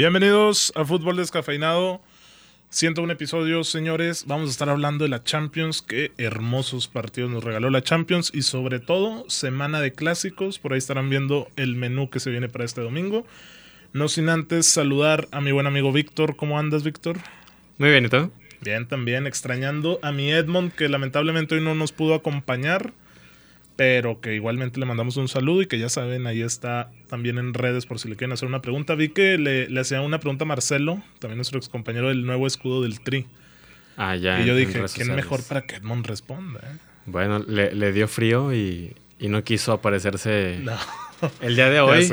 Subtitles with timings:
[0.00, 2.00] Bienvenidos a Fútbol Descafeinado.
[2.70, 4.24] 101 episodios, señores.
[4.26, 5.82] Vamos a estar hablando de la Champions.
[5.82, 8.30] Qué hermosos partidos nos regaló la Champions.
[8.32, 10.58] Y sobre todo, semana de clásicos.
[10.58, 13.26] Por ahí estarán viendo el menú que se viene para este domingo.
[13.92, 16.34] No sin antes saludar a mi buen amigo Víctor.
[16.34, 17.18] ¿Cómo andas, Víctor?
[17.76, 18.32] Muy bien, ¿y tú?
[18.62, 22.94] Bien, también extrañando a mi Edmond, que lamentablemente hoy no nos pudo acompañar,
[23.80, 27.54] pero que igualmente le mandamos un saludo y que ya saben, ahí está también en
[27.54, 28.94] redes por si le quieren hacer una pregunta.
[28.94, 32.46] Vi que le, le hacía una pregunta a Marcelo, también nuestro ex compañero del nuevo
[32.46, 33.24] escudo del Tri.
[33.96, 34.38] Ah, ya.
[34.42, 36.60] y yo en dije, redes ¿quién mejor para que Edmond responda?
[36.62, 40.76] eh?" Bueno, le, le dio frío y, y no quiso aparecerse No,
[41.40, 42.06] el día de hoy.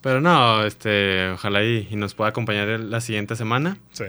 [0.00, 3.76] Pero no, este, ojalá y, y nos pueda acompañar la siguiente semana.
[3.90, 4.04] Sí.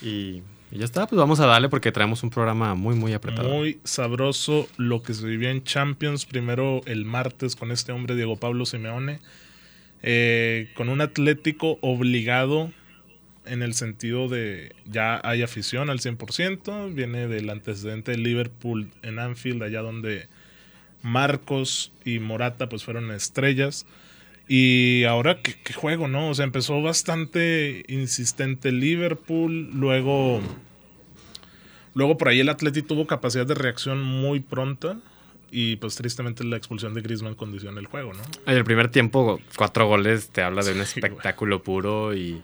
[0.00, 3.48] Y, y ya está, pues vamos a darle porque traemos un programa muy, muy apretado.
[3.48, 6.26] Muy sabroso lo que se vivió en Champions.
[6.26, 9.20] Primero el martes con este hombre, Diego Pablo Simeone.
[10.02, 12.72] eh, con un Atlético obligado
[13.44, 16.94] en el sentido de ya hay afición al 100%.
[16.94, 20.28] Viene del antecedente de Liverpool en Anfield, allá donde
[21.02, 23.86] Marcos y Morata pues fueron estrellas.
[24.52, 26.28] Y ahora, ¿qué, qué juego, ¿no?
[26.28, 30.40] O sea, empezó bastante insistente Liverpool, luego...
[31.94, 34.98] Luego por ahí el Atleti tuvo capacidad de reacción muy pronta
[35.52, 38.22] y pues tristemente la expulsión de Griezmann condiciona el juego, ¿no?
[38.44, 42.42] En el primer tiempo, cuatro goles, te habla de un Sí, espectáculo puro y,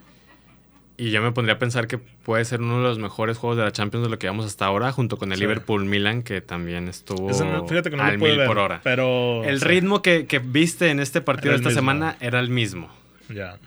[0.99, 3.65] y yo me pondría a pensar que puede ser uno de los mejores juegos de
[3.65, 5.45] la Champions de lo que vamos hasta ahora, junto con el Sí.
[5.45, 8.81] Liverpool-Milan, que también estuvo Ese no- fíjate que no al mil ver, por hora.
[8.83, 9.45] pero...
[9.45, 11.81] El ritmo que, que viste en este partido Era esta mismo.
[11.81, 12.89] semana era el mismo.
[13.29, 13.59] Ya.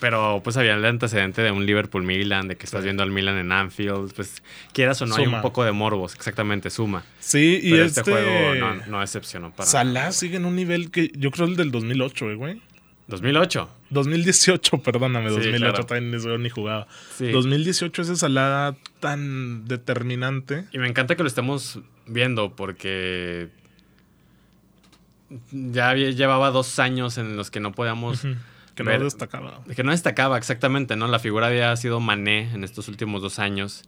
[0.00, 2.84] Pero pues había el antecedente de un Liverpool-Milan, de que estás Sí.
[2.86, 4.12] viendo al Milan en Anfield.
[4.12, 7.04] Pues quieras o no, hay un poco de morbos, exactamente, suma.
[7.20, 9.68] Sí, y Pero este, este, juego no, no decepcionó para.
[9.68, 12.60] Salah sigue en un nivel que yo creo el del 2008, eh, güey.
[13.08, 13.68] 2008.
[13.90, 15.86] 2018, perdóname, Sí, 2008 claro.
[15.86, 16.86] también ni jugaba.
[17.16, 17.30] Sí.
[17.30, 20.66] 2018 ese Salah tan determinante.
[20.72, 23.48] Y me encanta que lo estemos viendo porque
[25.50, 28.22] ya llevaba dos años en los que no podíamos.
[28.74, 29.60] Que no ver- destacaba.
[29.74, 31.08] Que no destacaba exactamente, ¿no?
[31.08, 33.84] La figura había sido Mané en estos últimos dos años.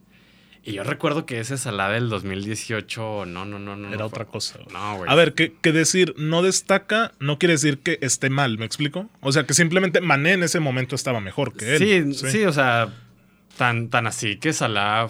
[0.62, 3.88] Y yo recuerdo que ese Salah del 2018, no, no, no, no.
[3.88, 4.58] Era no otra fue- cosa.
[4.72, 5.10] No, güey.
[5.10, 9.08] A ver, que, que decir no destaca no quiere decir que esté mal, ¿me explico?
[9.20, 12.14] O sea, que simplemente Mané en ese momento estaba mejor que él.
[12.14, 12.92] Sí, sí, o sea,
[13.56, 15.08] tan, tan así que Salah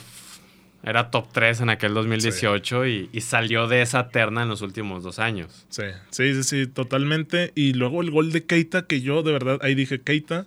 [0.83, 5.03] era top 3 en aquel 2018 y, y salió de esa terna en los últimos
[5.03, 5.67] dos años.
[5.69, 7.53] Sí, sí, sí, sí, totalmente.
[7.55, 10.47] Y luego el gol de Keita, que yo de verdad ahí dije, Keita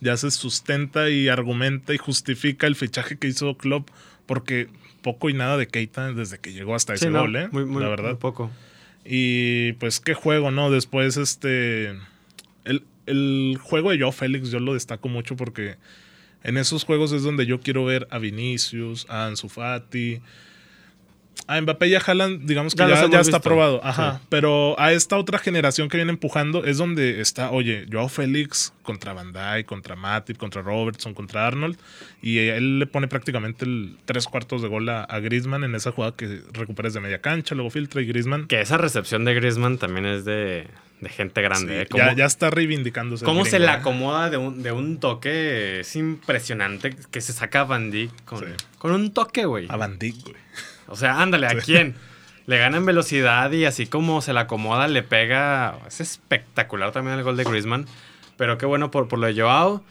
[0.00, 3.88] ya se sustenta y argumenta y justifica el fichaje que hizo Klopp,
[4.26, 4.68] porque
[5.02, 7.48] poco y nada de Keita desde que llegó hasta ese Sí, no, gol, ¿eh?
[7.52, 8.10] muy, muy- La verdad.
[8.10, 8.50] muy poco.
[9.04, 10.70] Y pues qué juego, ¿no?
[10.70, 11.90] Después, este.
[12.64, 15.76] El, el juego de Joe Félix yo lo destaco mucho porque
[16.42, 20.20] en esos juegos es donde yo quiero ver a Vinicius, a Ansu Fati.
[21.48, 23.80] A Mbappé y a Haaland, digamos que Ya está probado.
[23.84, 24.18] Ajá.
[24.20, 24.26] Sí.
[24.28, 29.12] Pero a esta otra generación que viene empujando es donde está, oye, Joao Félix contra
[29.12, 31.78] Van Dijk, contra Matip, contra Robertson, contra Arnold.
[32.20, 35.92] Y él le pone prácticamente el tres cuartos de gol a, a Griezmann en esa
[35.92, 38.46] jugada que recuperas de media cancha, luego filtra y Griezmann.
[38.48, 40.66] Que esa recepción de Griezmann también es de,
[41.00, 41.74] de gente grande.
[41.74, 41.86] Sí, ¿eh?
[41.88, 43.24] ¿Cómo, ya, ya está reivindicándose.
[43.24, 43.70] cómo se le ¿eh?
[43.70, 45.80] acomoda de un, de un toque?
[45.80, 48.46] Es impresionante que se saca a Van Dijk con, Sí.
[48.78, 49.66] con un toque, güey.
[49.68, 50.36] A Van Dijk, güey.
[50.88, 51.94] O sea, ándale, ¿a quién?
[52.46, 55.78] Le gana en velocidad y así como se la acomoda, le pega.
[55.86, 57.86] Es espectacular también el gol de Griezmann.
[58.36, 59.84] Pero qué bueno por, por lo de Joao.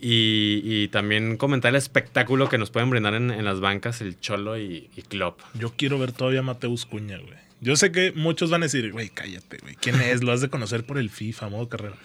[0.00, 4.20] Y, y también comentar el espectáculo que nos pueden brindar en, en las bancas el
[4.20, 5.40] Cholo y, y Klopp.
[5.54, 7.38] Yo quiero ver todavía a Mateus Cuña, güey.
[7.60, 9.76] Yo sé que muchos van a decir, güey, cállate, güey.
[9.76, 10.22] ¿Quién es?
[10.22, 11.96] Lo has de conocer por el FIFA, modo carrera.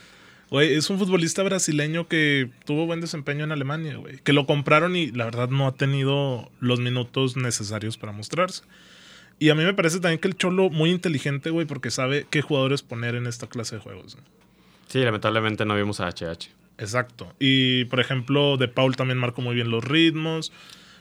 [0.52, 4.18] Güey, es un futbolista brasileño que tuvo buen desempeño en Alemania, güey.
[4.24, 8.64] Que lo compraron y la verdad no ha tenido los minutos necesarios para mostrarse.
[9.38, 12.42] Y a mí me parece también que el Cholo muy inteligente, güey, porque sabe qué
[12.42, 14.16] jugadores poner en esta clase de juegos.
[14.18, 14.24] ¿no?
[14.88, 16.50] Sí, lamentablemente no vimos a HH.
[16.80, 17.34] Exacto.
[17.40, 20.52] Y por ejemplo, De Paul también marcó muy bien los ritmos.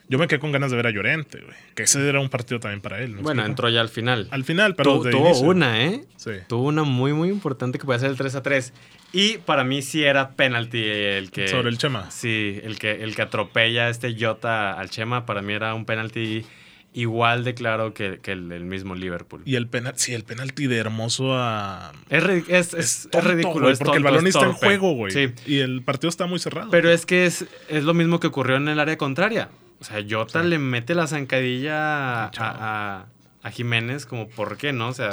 [0.09, 1.55] Yo me quedé con ganas de ver a Llorente, güey.
[1.75, 3.11] Que ese era un partido también para él.
[3.15, 4.27] ¿me Bueno, entró ya al final.
[4.31, 5.47] Al final, pero Tu- de tuvo inicio.
[5.47, 6.03] una, ¿eh?
[6.17, 6.31] Sí.
[6.47, 8.73] Tuvo una muy, muy importante que puede ser el 3 a 3.
[9.13, 11.47] Y para mí sí era penalti el que.
[11.47, 12.09] Sobre el Chema.
[12.09, 15.25] Sí, el que, el que atropella a este Jota al Chema.
[15.27, 16.43] Para mí era un penalti
[16.91, 19.43] igual de claro que, que el mismo Liverpool.
[19.45, 21.91] Y el penal, sí, el penalti de hermoso a.
[22.09, 22.73] Es, es, es- Es,
[23.05, 23.69] es tonto, ridículo.
[23.69, 25.11] es porque el balón es está en juego, güey.
[25.11, 26.71] Sí, Y el partido está muy cerrado.
[26.71, 29.49] pero es que es, es lo mismo que ocurrió en el área contraria.
[29.79, 33.05] O sea, Jota le mete la zancadilla a, a-
[33.41, 34.89] a Jiménez, como, ¿por qué no?
[34.89, 35.09] O sea,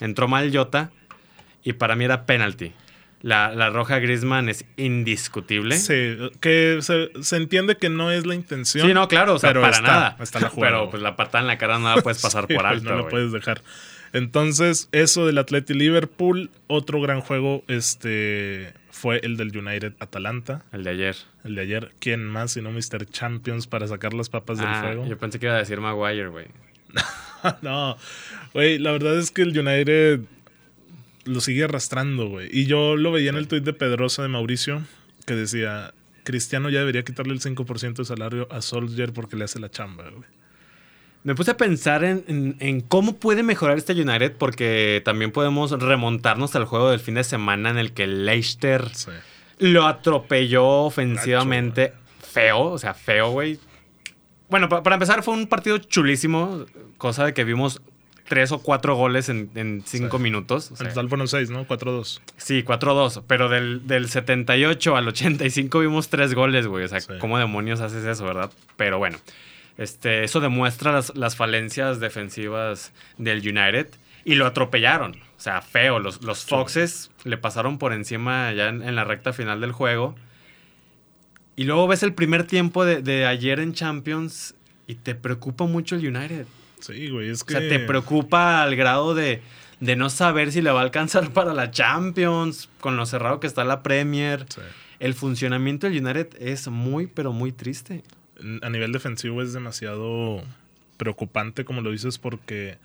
[0.00, 0.90] entró mal Jota
[1.64, 2.72] y para mí era penalty.
[3.20, 5.76] La, la roja Griezmann es indiscutible.
[5.76, 8.86] sí, que se, se entiende que no es la intención.
[8.86, 10.16] Sí, no, claro, o sea, pero para está, nada.
[10.20, 12.54] está la jugada, pero pues la patada en la cara no la puedes pasar Sí,
[12.54, 12.90] por güey, alto.
[12.90, 13.10] No güey.
[13.10, 13.62] puedes dejar.
[14.12, 20.82] Entonces, eso del Atleti Liverpool, otro gran juego este fue el del United Atalanta, El
[20.84, 21.16] de ayer.
[21.44, 21.92] el de ayer.
[22.00, 23.06] ¿Quién más sino Mr.
[23.06, 25.06] Champions para sacar las papas del Ah, fuego?
[25.06, 26.46] yo pensé que iba a decir Maguire, güey.
[27.62, 27.96] no,
[28.54, 30.20] güey, la verdad es que el United
[31.24, 32.48] lo sigue arrastrando, güey.
[32.50, 34.82] Y yo lo veía en el tuit de Pedrosa de Mauricio
[35.26, 35.92] que decía,
[36.24, 40.08] Cristiano ya debería quitarle el 5% de salario a Solskjaer porque le hace la chamba,
[40.10, 40.24] güey.
[41.28, 45.70] Me puse a pensar en, en- en cómo puede mejorar este United porque también podemos
[45.72, 49.10] remontarnos al juego del fin de semana en el que Leicester Sí.
[49.58, 51.92] lo atropelló ofensivamente
[52.32, 53.58] feo, o sea, feo, güey.
[54.48, 56.64] Bueno, pa- para empezar fue un partido chulísimo,
[56.96, 57.82] cosa de que vimos
[58.26, 60.22] tres o cuatro goles en, en cinco Sí.
[60.22, 60.70] minutos.
[60.72, 61.66] o sea, En total fueron 6, ¿no?
[61.66, 62.22] 4-2.
[62.38, 66.84] Sí, 4-2, pero del, del 78 al 85 vimos tres goles, güey.
[66.84, 67.12] O sea, Sí.
[67.20, 68.50] ¿cómo demonios haces eso, verdad?
[68.78, 69.18] Pero bueno,
[69.78, 73.88] este, eso demuestra las, las falencias defensivas del United
[74.24, 75.12] y lo atropellaron.
[75.12, 76.00] O sea, feo.
[76.00, 80.16] Los, los Foxes le pasaron por encima ya en, en la recta final del juego.
[81.56, 84.54] Y luego ves el primer tiempo de, de ayer en Champions
[84.86, 86.46] y te preocupa mucho el United.
[86.80, 87.54] Sí, güey, es O que...
[87.54, 89.42] sea, te preocupa al grado de,
[89.80, 93.46] de no saber si le va a alcanzar para la Champions, con lo cerrado que
[93.46, 94.44] está la Premier.
[94.48, 94.60] Sí.
[94.98, 98.02] El funcionamiento del United es muy, pero muy triste.
[98.62, 100.42] A nivel defensivo es demasiado
[100.96, 102.78] preocupante, como lo dices, porque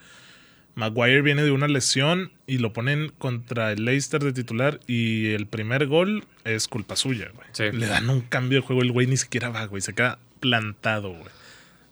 [0.75, 5.45] Maguire viene de una lesión y lo ponen contra el Leicester de titular y el
[5.45, 7.47] primer gol es culpa suya, güey.
[7.51, 7.71] Sí.
[7.71, 11.09] Le dan un cambio de juego, el güey ni siquiera va, güey, se queda plantado,
[11.09, 11.29] güey.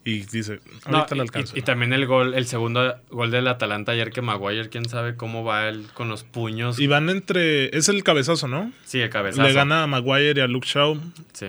[0.04, 0.60] Y dice,
[0.90, 1.54] No, ahorita y, lo alcanzo.
[1.56, 1.66] y- y ¿no?
[1.66, 5.70] también el gol, el segundo gol del Atalanta ayer que Maguire, quién sabe cómo va
[5.70, 6.80] él con los puños.
[6.80, 8.72] Y van entre, es el cabezazo, ¿no?
[8.84, 9.48] sí, el cabezazo.
[9.48, 11.00] Le gana a Maguire y a Luke Shaw,
[11.34, 11.48] Sí.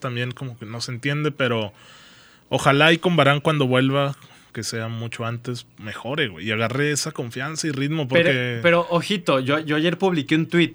[0.00, 1.72] también como que no se entiende, pero
[2.48, 4.16] ojalá y con Barán cuando vuelva,
[4.52, 6.46] que sea mucho antes, mejore, güey.
[6.46, 8.24] Y agarre esa confianza y ritmo porque...
[8.24, 10.74] Pero, pero, ojito, yo, yo ayer publiqué un tweet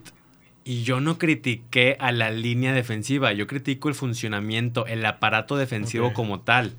[0.63, 6.13] y yo no critiqué a la línea defensiva, yo critico el funcionamiento, el aparato defensivo
[6.13, 6.73] como tal.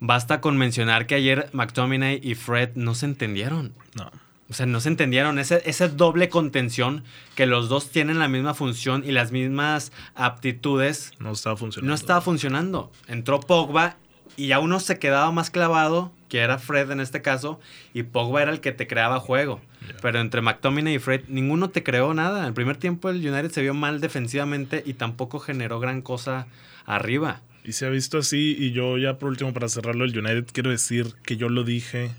[0.00, 3.72] Basta con mencionar que ayer McTominay y Fred no se entendieron.
[3.94, 4.10] No.
[4.50, 5.38] O sea, no se entendieron.
[5.38, 7.04] Ese, esa doble contención
[7.34, 11.88] que los dos tienen la misma función y las mismas aptitudes No estaba funcionando.
[11.88, 12.92] no estaba funcionando.
[13.08, 13.96] Entró Pogba
[14.36, 17.60] y ya uno se quedaba más clavado, que era Fred en este caso,
[17.94, 19.60] y Pogba era el que te creaba juego.
[20.02, 22.40] Pero entre McTominay y Fred, ninguno te creó nada.
[22.40, 26.46] En el primer tiempo el United se vio mal defensivamente y tampoco generó gran cosa
[26.84, 27.40] arriba.
[27.64, 28.54] Y se ha visto así.
[28.58, 32.10] Y yo ya por último, para cerrarlo, el United, quiero decir que yo lo dije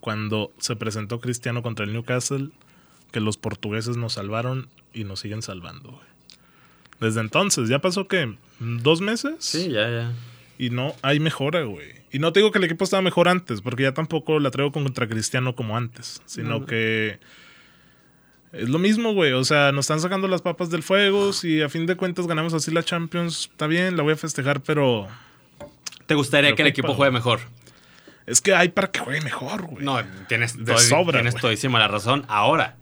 [0.00, 2.48] cuando se presentó Cristiano contra el Newcastle,
[3.12, 6.10] que los portugueses nos salvaron y nos siguen salvando, güey.
[7.00, 8.34] Desde entonces, ¿ya pasó qué?
[8.58, 9.34] ¿Dos meses?
[9.38, 10.12] Sí, ya, ya.
[10.58, 11.88] Y no hay mejora, güey.
[12.12, 14.72] Y no te digo que el equipo estaba mejor antes, porque ya tampoco la traigo
[14.72, 16.66] contra Cristiano como antes, sino No, no.
[16.66, 17.18] que
[18.52, 19.32] es lo mismo, güey.
[19.32, 21.32] O sea, nos están sacando las papas del fuego.
[21.32, 24.60] Si a fin de cuentas ganamos así la Champions, está bien, la voy a festejar,
[24.60, 25.08] pero
[26.10, 27.38] ¿Te gustaría que el equipo juegue mejor?
[28.26, 29.84] es que hay para que juegue mejor, güey.
[29.84, 32.24] No, tienes, De sobra, tienes todísima la razón.
[32.26, 32.76] Ahora,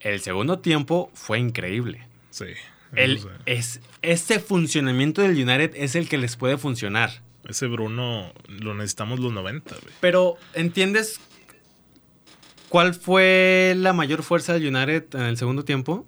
[0.00, 2.06] el segundo tiempo fue increíble.
[2.28, 2.44] Sí.
[2.94, 7.22] El, es, este funcionamiento del United es el que les puede funcionar.
[7.48, 9.94] Ese Bruno lo necesitamos los 90, güey.
[10.00, 11.22] Pero, ¿entiendes
[12.68, 16.06] cuál fue la mayor fuerza del United en el segundo tiempo?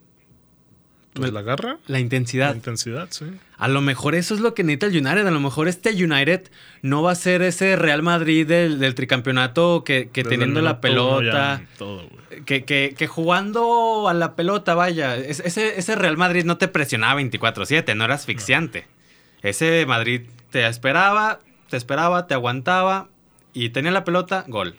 [1.12, 2.54] Pues la garra, La la intensidad.
[2.54, 3.24] intensidad, sí.
[3.58, 5.26] A lo mejor eso es lo que necesita el United.
[5.26, 6.48] A lo mejor este United
[6.82, 11.62] no va a ser ese Real Madrid del, del tricampeonato que, teniendo la pelota.
[11.76, 12.08] Todo.
[12.46, 16.68] Que, que- que jugando a la pelota, vaya, es- ese, ese Real Madrid no te
[16.68, 18.86] presionaba 24-7, no era asfixiante.
[19.42, 23.08] Ese Madrid te esperaba, te esperaba, te aguantaba
[23.52, 24.76] y tenía la pelota, gol.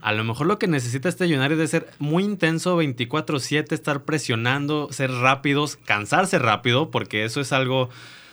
[0.00, 4.88] A lo mejor lo que necesita este United es ser muy intenso 24-7, estar presionando,
[4.90, 7.88] ser rápidos, cansarse rápido, porque eso es algo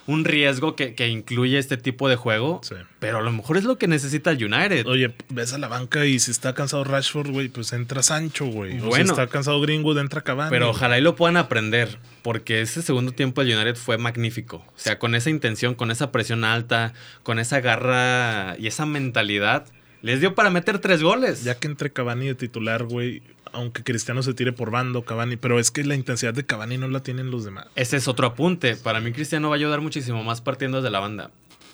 [0.07, 2.61] un riesgo que, que incluye este tipo de juego.
[2.63, 2.75] Sí.
[2.99, 4.85] Pero a lo mejor es lo que necesita el United.
[4.85, 8.77] Oye, ves a la banca y si está cansado Rashford, güey, pues entra Sancho, güey.
[8.77, 9.11] O si Bueno.
[9.11, 10.51] está cansado Greenwood, entra Cavani.
[10.51, 14.57] Pero ojalá y lo puedan aprender, porque ese segundo tiempo del United fue magnífico.
[14.57, 19.65] O sea, con esa intención, con esa presión alta, con esa garra y esa mentalidad,
[20.05, 21.43] les dio para meter tres goles.
[21.43, 25.59] Ya que entre Cavani de titular, güey, aunque Cristiano se tire por bando, Cavani, pero
[25.59, 27.65] es que la intensidad de Cavani no la tienen los demás.
[27.75, 28.75] Ese es otro apunte.
[28.75, 31.31] Para mí Cristiano va a ayudar muchísimo más partiendo desde la banda.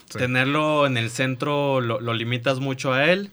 [0.09, 0.17] Sí.
[0.17, 3.31] Tenerlo en el centro lo, lo limitas mucho a él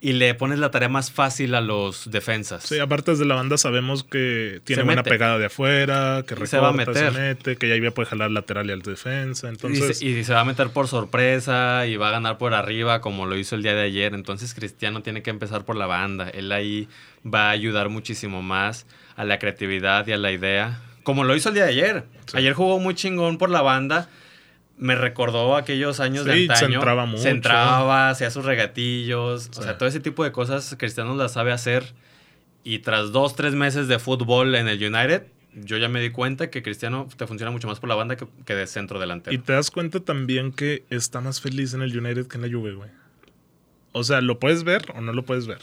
[0.00, 2.64] y le pones la tarea más fácil a los defensas.
[2.64, 6.50] Sí, aparte desde la banda sabemos que tiene Se buena pegada de afuera, que recorta,
[6.50, 7.12] se va a se, meter.
[7.12, 9.46] mete, que ya puede jalar lateral y al defensa.
[9.46, 12.52] Y Entonces, se, y se va a meter por sorpresa y va a ganar por
[12.52, 14.14] arriba como lo hizo el día de ayer.
[14.14, 16.28] Entonces Cristiano tiene que empezar por la banda.
[16.28, 16.88] Él ahí
[17.24, 18.86] va a ayudar muchísimo más
[19.16, 20.80] a la creatividad y a la idea.
[21.04, 22.04] Como lo hizo el día de ayer.
[22.26, 22.36] Sí.
[22.36, 24.08] Ayer jugó muy chingón por la banda.
[24.78, 26.74] Me recordó aquellos años de Sí, se antaño.
[26.74, 27.22] entraba mucho.
[27.22, 29.44] Se entraba, hacía sus regatillos.
[29.44, 29.50] Sí.
[29.58, 31.94] O sea, todo ese tipo de cosas Cristiano las sabe hacer.
[32.62, 35.22] Y tras dos, tres meses de fútbol en el United,
[35.54, 38.26] yo ya me di cuenta que Cristiano te funciona mucho más por la banda que,
[38.44, 39.34] que de centro delantero.
[39.34, 42.48] y te das cuenta también que está más feliz en el United que en la
[42.48, 42.90] Juve, güey.
[43.92, 45.60] O sea, ¿lo puedes ver o no lo puedes ver?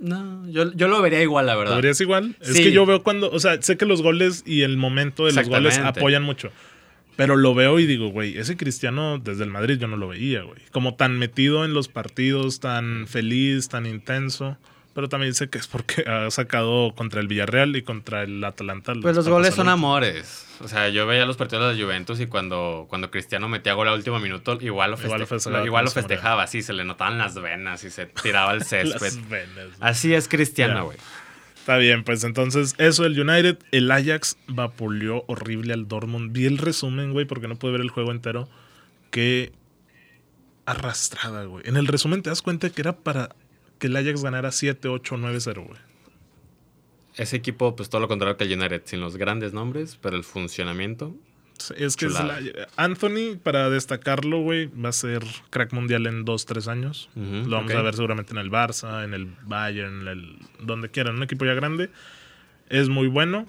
[0.00, 1.72] No, yo, yo lo vería igual, la verdad.
[1.72, 2.36] ¿Lo verías igual?
[2.40, 5.32] Es que yo veo cuando, o sea, sé que los goles y el momento de
[5.32, 6.50] los goles apoyan mucho.
[7.20, 10.42] Pero lo veo y digo, güey, ese Cristiano desde el Madrid yo no lo veía,
[10.42, 10.60] güey.
[10.72, 14.56] Como tan metido en los partidos, tan feliz, tan intenso.
[14.92, 18.92] Pero también sé que es porque ha sacado contra el Villarreal y contra el Atalanta.
[19.00, 20.46] Pues los goles al son amores.
[20.60, 23.86] O sea, yo veía los partidos de la Juventus y cuando, cuando Cristiano metía gol
[23.86, 26.84] al último minuto, igual lo, feste- Igual lo festejaba igual lo festejaba, sí, se le
[26.84, 29.00] notaban las venas y se tiraba el césped.
[29.00, 29.68] Las venas.
[29.78, 30.98] Así es Cristiano, güey.
[31.60, 36.32] Está bien, pues entonces eso el United, el Ajax vapuleó horrible al Dortmund.
[36.32, 38.48] Vi el resumen, güey, porque no pude ver el juego entero.
[39.10, 39.52] Qué
[40.64, 41.62] arrastrada, güey.
[41.68, 43.36] En el resumen te das cuenta que era para
[43.78, 45.80] que el Ajax ganara 7, 8, 9, 0, güey.
[47.16, 50.24] Ese equipo, pues todo lo contrario que el United, sin los grandes nombres, pero el
[50.24, 51.14] funcionamiento.
[51.76, 52.14] Es que es
[52.76, 57.10] Anthony, para destacarlo, güey, va a ser crack mundial en 2, 3 años.
[57.14, 61.16] Lo vamos a ver seguramente en el Barça, en el Bayern, en el, donde quieran,
[61.16, 61.90] un equipo ya grande.
[62.68, 63.46] Es muy bueno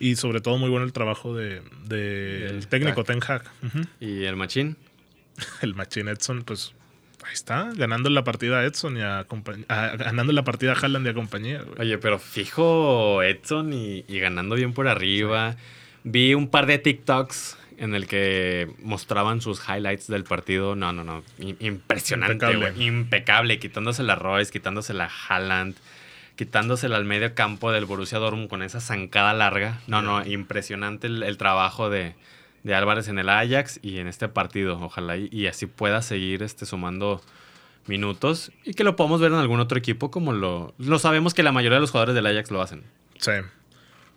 [0.00, 3.06] y sobre todo muy bueno el trabajo de, de Del el técnico crack.
[3.06, 3.20] Ten
[3.72, 3.84] Hag.
[4.00, 4.76] Y el Machín,
[5.62, 6.74] El Machine Edson, pues
[7.24, 9.26] ahí está, ganando la partida a Edson y a
[9.68, 11.62] ganando la partida a Haaland y a compañía.
[11.62, 11.80] güey.
[11.80, 15.56] Oye, pero fijo Edson y, y ganando bien por arriba.
[16.04, 20.74] Vi un par de TikToks en el que mostraban sus highlights del partido.
[20.76, 21.22] No, no, no.
[21.38, 22.70] im- Impresionante, Impecable.
[22.72, 22.86] güey.
[22.86, 23.58] Impecable.
[23.58, 25.74] Quitándosela a Royce, quitándosela a Haaland,
[26.36, 29.80] quitándosela al medio campo del Borussia Dortmund con esa zancada larga.
[29.86, 30.24] No, no.
[30.26, 32.14] Impresionante el, el trabajo de,
[32.62, 34.78] de Álvarez en el Ajax y en este partido.
[34.80, 37.20] Ojalá y, y así pueda seguir este, sumando
[37.86, 41.42] minutos y que lo podamos ver en algún otro equipo como lo, lo sabemos que
[41.42, 42.84] la mayoría de los jugadores del Ajax lo hacen.
[43.18, 43.32] Sí.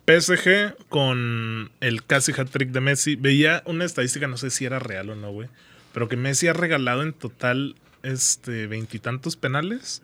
[0.06, 3.16] PSG con el casi hat-trick de Messi.
[3.16, 5.48] Veía una estadística, no sé si era real o no, güey.
[5.92, 10.02] Pero que Messi ha regalado en total este veintitantos penales.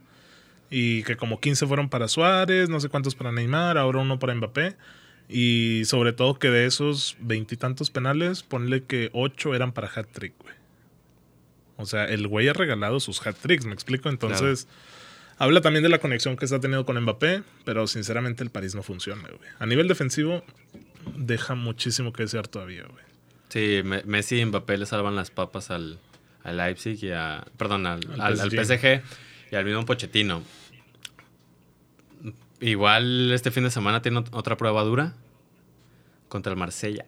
[0.71, 4.35] Y que como 15 fueron para Suárez, no sé cuántos para Neymar, ahora uno para
[4.35, 4.75] Mbappé.
[5.29, 10.55] Y sobre todo que de esos veintitantos penales, ponle que ocho eran para hat-trick, güey.
[11.77, 14.09] O sea, el güey ha regalado sus hat-tricks, ¿me explico?
[14.09, 14.67] Entonces,
[15.45, 18.83] habla también de la conexión que está teniendo con Mbappé, pero sinceramente el París no
[18.83, 19.51] funciona, güey.
[19.59, 20.45] A nivel defensivo,
[21.17, 23.05] deja muchísimo que desear todavía, güey.
[23.49, 25.99] Sí, Me- Messi y Mbappé le salvan las papas al,
[26.45, 27.45] al Leipzig y a.
[27.57, 29.03] Perdón, al, Al al- al PSG.
[29.51, 30.43] Y al mismo Pochettino.
[32.61, 35.15] Igual este fin de semana tiene ot- otra prueba dura
[36.29, 37.05] contra el Marsella.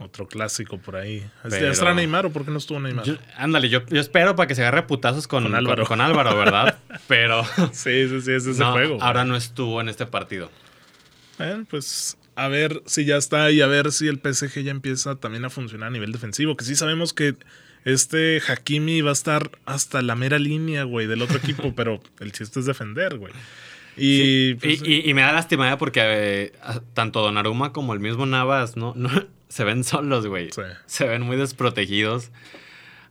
[0.00, 1.24] Otro clásico por ahí.
[1.48, 3.04] Pero- ¿Estará Neymar o por qué no estuvo Neymar?
[3.04, 5.84] Yo- ándale, yo, yo espero para que se agarre putazos con, Álvaro.
[5.86, 6.78] con Álvaro, ¿verdad?
[7.06, 8.98] Pero Sí, sí, sí, es ese no, juego.
[9.02, 10.50] ahora no estuvo en este partido.
[11.70, 15.44] Pues a ver si ya está y a ver si el PSG ya empieza también
[15.44, 16.56] a funcionar a nivel defensivo.
[16.56, 17.34] Que sí sabemos que
[17.84, 22.32] este Hakimi va a estar hasta la mera línea, güey, del otro equipo, pero el
[22.32, 23.32] chiste es defender, güey.
[23.96, 25.76] Y, pues, y- y me da lástima ¿eh?
[25.76, 26.52] porque eh,
[26.94, 29.10] tanto Donnarumma como el mismo Navas no, no
[29.48, 30.50] se ven solos, güey.
[30.52, 30.62] Sí.
[30.86, 32.30] Se ven muy desprotegidos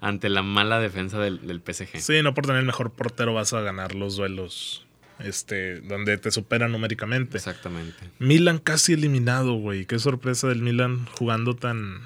[0.01, 1.99] ante la mala defensa del, del PSG.
[1.99, 4.85] sí, no por tener el mejor portero vas a ganar los duelos
[5.19, 7.35] este, donde te superan numéricamente.
[7.37, 7.97] Exactamente.
[8.19, 9.85] Milan casi eliminado, güey.
[9.85, 11.99] Qué sorpresa del Milan jugando tan...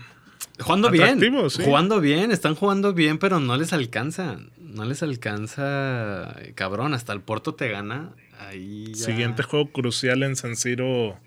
[0.59, 1.19] Jugando bien.
[1.49, 1.63] Sí.
[1.63, 4.37] Jugando bien, están jugando bien, pero no les alcanza.
[4.59, 6.93] No les alcanza, cabrón.
[6.95, 8.09] Hasta el Porto te gana.
[8.47, 11.17] Ahí ya- Siguiente juego crucial en San Siro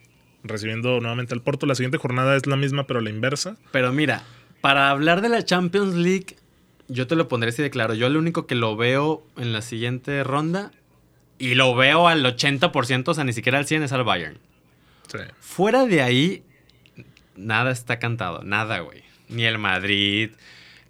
[0.44, 1.66] recibiendo nuevamente al Porto.
[1.66, 3.56] La siguiente jornada es la misma, pero la inversa.
[3.72, 4.22] Pero mira,
[4.60, 6.36] para hablar de la Champions League,
[6.88, 7.94] yo te lo pondré así de claro.
[7.94, 10.70] Yo lo único que lo veo en la siguiente ronda,
[11.38, 14.38] y lo veo al 80%, o sea, ni siquiera al 100 es al Bayern.
[15.08, 15.18] Sí.
[15.40, 16.42] Fuera de ahí,
[17.36, 18.42] nada está cantado.
[18.42, 19.02] Nada, güey.
[19.28, 20.30] Ni el Madrid,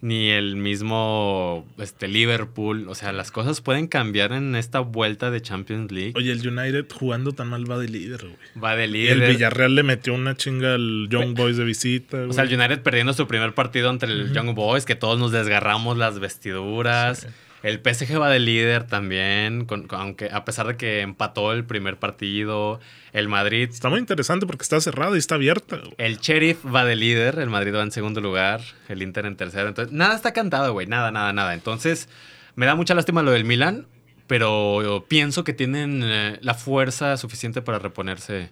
[0.06, 2.86] ni el mismo este, Liverpool.
[2.88, 6.12] O sea, las cosas pueden cambiar en esta vuelta de Champions League.
[6.14, 8.36] Oye, el United jugando tan mal va de líder, güey.
[8.62, 9.22] Va de Y líder.
[9.22, 12.18] el Villarreal le metió una chinga al Young Boys de visita.
[12.28, 12.54] O sea, el.
[12.54, 17.18] United perdiendo su primer partido ante el Young Boys, que todos nos desgarramos las vestiduras.
[17.20, 17.26] Sí.
[17.66, 21.64] El PSG va de líder también, con- con- aunque a pesar de que empató el
[21.64, 22.78] primer partido.
[23.12, 25.76] El Madrid Está muy interesante porque está cerrada y está abierta.
[25.78, 25.94] güey.
[25.98, 29.66] El Sheriff va de líder, el Madrid va en segundo lugar, el Inter en tercero.
[29.68, 30.86] Entonces, nada está cantado, güey.
[30.86, 31.54] Nada, nada, nada.
[31.54, 32.08] Entonces,
[32.54, 33.86] me da mucha lástima lo del Milan,
[34.28, 38.50] pero pienso que tienen eh, la fuerza suficiente para reponerse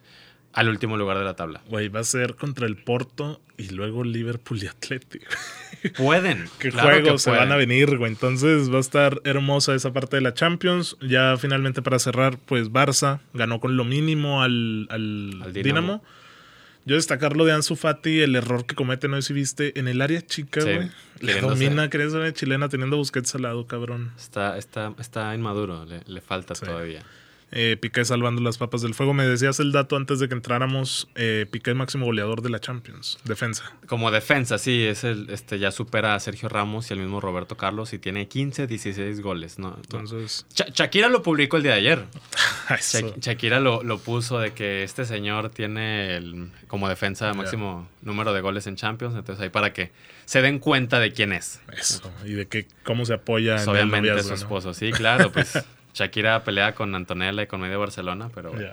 [0.55, 1.61] al último lugar de la tabla.
[1.69, 5.27] Güey, va a ser contra el Porto y luego Liverpool y Atlético.
[5.97, 6.49] Pueden.
[6.59, 7.49] Qué claro juegos se pueden.
[7.49, 8.11] van a venir, güey.
[8.13, 10.97] Entonces va a estar hermosa esa parte de la Champions.
[11.01, 16.03] Ya finalmente para cerrar, pues Barça ganó con lo mínimo al, al, Al Dinamo.
[16.87, 19.89] Yo destacar lo de Ansu Fati, el error que comete, no sé si viste, en
[19.89, 20.91] el área chica, Sí, güey.
[21.21, 24.13] le domina, quería ser chilena teniendo Busquets al lado, cabrón.
[24.19, 26.67] Está, está, está inmaduro, le, le falta Sí.
[26.67, 27.03] todavía.
[27.57, 29.15] Eh, Piqué salvando las papas del fuego.
[29.15, 31.09] Me decías el dato antes de que entráramos.
[31.15, 33.19] Eh, Piqué máximo goleador de la Champions.
[33.23, 33.73] Defensa.
[33.87, 37.57] Como defensa, sí, es el, este, ya supera a Sergio Ramos y al mismo Roberto
[37.57, 39.61] Carlos y tiene 15, 16 goles.
[39.61, 39.77] ¿no?
[39.77, 42.05] Entonces, Sha- Shakira lo publicó el día de ayer.
[42.77, 42.99] eso.
[42.99, 48.33] Shak- Shakira lo, lo puso de que este señor tiene el, como defensa máximo número
[48.33, 49.15] de goles en Champions.
[49.15, 49.93] Entonces ahí para que
[50.25, 51.61] se den cuenta de quién es.
[51.73, 52.11] Eso.
[52.25, 54.35] Y de que cómo se apoya Pues, en el obviamente noviazgo, su ¿no?
[54.49, 54.75] esposo.
[54.75, 55.53] Sí, claro, pues
[55.95, 58.69] Shakira pelea con Antonella y con medio Barcelona, pero bueno.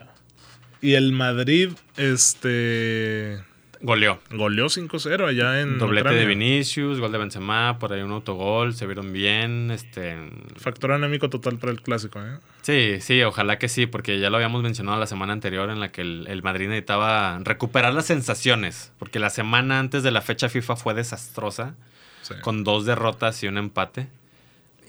[0.82, 3.44] Y el Madrid, este.
[3.82, 4.20] goleó.
[4.32, 5.78] Goleó 5-0 allá en.
[5.78, 6.20] Doblete Ucrania.
[6.22, 10.18] de Vinicius, gol de Benzema, por ahí un autogol, se vieron bien, este...
[10.58, 12.38] Factor anémico total para el clásico, ¿eh?
[12.64, 15.92] Sí, sí, ojalá que sí, porque ya lo habíamos mencionado la semana anterior en la
[15.92, 20.50] que el, el Madrid necesitaba recuperar las sensaciones, porque la semana antes de la fecha
[20.50, 21.76] FIFA fue desastrosa,
[22.24, 22.36] Sí.
[22.42, 24.08] con dos derrotas y un empate.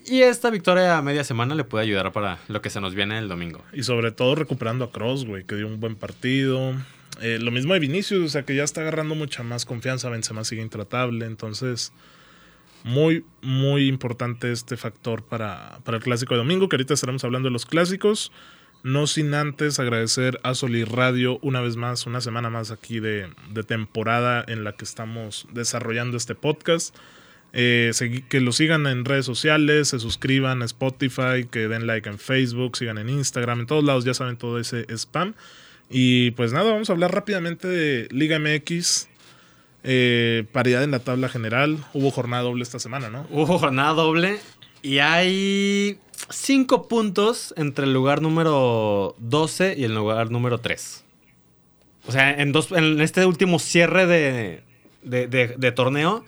[0.07, 3.19] Y esta victoria a media semana le puede ayudar para lo que se nos viene
[3.19, 3.63] el domingo.
[3.73, 6.75] Y sobre todo recuperando a Cross, güey, que dio un buen partido.
[7.21, 10.09] Eh, lo mismo de Vinicius, o sea que ya está agarrando mucha más confianza.
[10.11, 11.27] Benzema sigue intratable.
[11.27, 11.93] Entonces,
[12.85, 17.49] muy, muy importante este factor para, para el clásico de domingo, que ahorita estaremos hablando
[17.49, 18.33] de los clásicos.
[18.83, 23.31] No sin antes agradecer a Soli Radio una vez más, una semana más aquí de,
[23.51, 26.97] de temporada en la que estamos desarrollando este podcast.
[27.55, 27.93] Eh,
[28.31, 32.77] que lo sigan en redes sociales, se suscriban a Spotify, que den like en Facebook,
[32.77, 35.35] sigan en Instagram, en todos lados ya saben todo ese spam.
[35.91, 39.09] Y pues nada, vamos a hablar rápidamente de Liga MX.
[39.85, 41.79] Eh, paridad en la tabla general.
[41.93, 43.27] Hubo jornada doble esta semana, ¿no?
[43.31, 44.39] Hubo jornada doble
[44.81, 45.99] y hay
[46.31, 51.05] cinco puntos entre el lugar número 12 y el lugar número 3.
[52.07, 54.63] O sea, en, dos, en este último cierre de-
[55.05, 56.25] de torneo,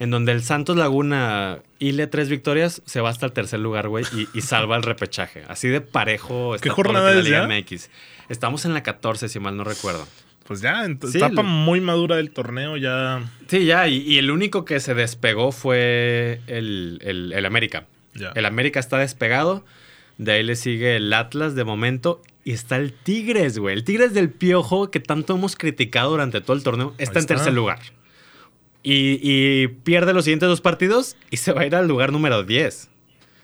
[0.00, 4.04] en donde el Santos Laguna hile tres victorias, se va hasta el tercer lugar, güey,
[4.12, 5.44] y, y salva el repechaje.
[5.46, 7.60] Así de parejo está ¿Qué jornada es la Liga ya?
[7.76, 7.88] MX.
[8.28, 10.06] Estamos en la 14, si mal no recuerdo.
[10.46, 13.22] Pues ya, en Sí, etapa muy madura del torneo, ya.
[13.46, 17.86] Sí, ya, y, y el único que se despegó fue el, el- el América.
[18.14, 18.32] ya.
[18.34, 19.64] El América está despegado.
[20.18, 22.20] De ahí le sigue el Atlas de momento.
[22.42, 23.74] Y está el Tigres, güey.
[23.76, 27.52] El Tigres del Piojo, que tanto hemos criticado durante todo el torneo, está en tercer
[27.52, 27.78] lugar.
[28.82, 32.88] Y, pierde los siguientes dos partidos y se va a ir al lugar número 10.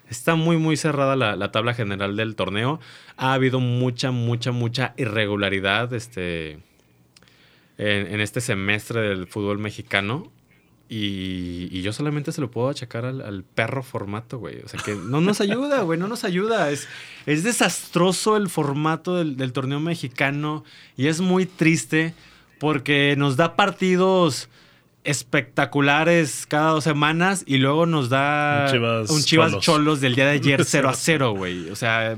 [0.09, 2.79] Está muy, muy cerrada la, la tabla general del torneo.
[3.17, 6.59] Ha habido mucha, mucha, mucha irregularidad este,
[7.77, 10.31] en, este semestre del fútbol mexicano.
[10.89, 14.61] Y, y yo solamente se lo puedo achacar al, perro formato, güey.
[14.63, 16.71] O sea que no nos ayuda, güey, no nos ayuda.
[16.71, 16.87] Es,
[17.25, 20.63] es desastroso el formato del torneo mexicano
[20.95, 22.13] y es muy triste
[22.59, 24.47] porque nos da partidos
[25.07, 29.65] espectaculares cada dos semanas y luego nos da Un Chivas un Chivas Cholos.
[29.65, 30.01] cholos.
[30.01, 31.69] del día de ayer 0 a 0, güey.
[31.69, 32.17] O sea,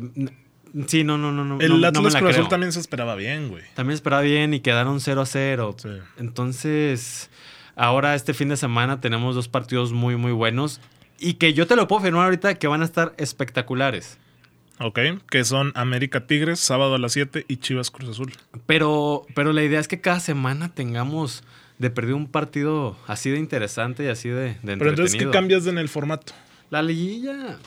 [0.88, 1.60] sí, no, no, no, no.
[1.60, 3.64] El no, Atlas la Cruz Azul también se esperaba bien, güey.
[3.76, 5.76] También esperaba bien y quedaron 0 a 0.
[5.78, 5.90] Sí.
[6.18, 7.30] Entonces,
[7.76, 10.82] ahora este fin de semana tenemos dos partidos muy, muy buenos
[11.20, 14.18] y que yo te lo puedo firmar ahorita que van a estar espectaculares.
[14.82, 14.98] Ok,
[15.30, 18.32] que son América Tigres, sábado a las 7 y Chivas Cruz Azul.
[18.66, 21.44] Pero, pero la idea es que cada semana tengamos
[21.80, 25.66] de perder un partido así de interesante y así de, de Pero entonces, ¿qué cambias
[25.66, 26.34] en el formato?
[26.70, 27.58] La liguilla.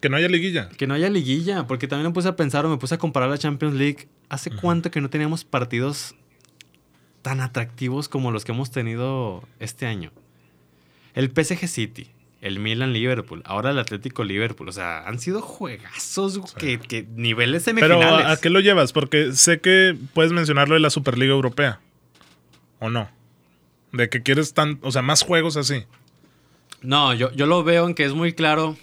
[0.00, 0.70] Que no haya liguilla.
[0.70, 3.28] Que no haya liguilla, porque también me puse a pensar o me puse a comparar
[3.28, 4.08] la Champions League.
[4.30, 6.14] ¿Hace cuánto que no teníamos partidos
[7.20, 10.12] tan atractivos como los que hemos tenido este año?
[11.16, 12.08] el PSG City,
[12.42, 14.68] el Milan Liverpool, ahora el Atlético Liverpool.
[14.68, 18.06] O sea, han sido juegazos que, que niveles semifinales.
[18.06, 18.92] Pero ¿a qué lo llevas?
[18.92, 21.80] Porque sé que puedes mencionarlo de la Superliga Europea.
[22.78, 23.08] ¿O no?
[23.96, 25.84] De que quieres tan, o sea, más juegos así.
[26.82, 28.76] No, yo, yo lo veo en que es muy claro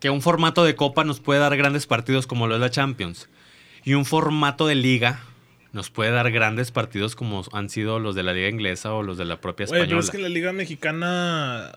[0.00, 3.28] que un formato de copa nos puede dar grandes partidos como lo es la Champions.
[3.84, 5.20] Y un formato de liga
[5.72, 9.18] nos puede dar grandes partidos como han sido los de la liga inglesa o los
[9.18, 9.88] de la propia española.
[9.88, 11.72] pero es que la Liga Mexicana.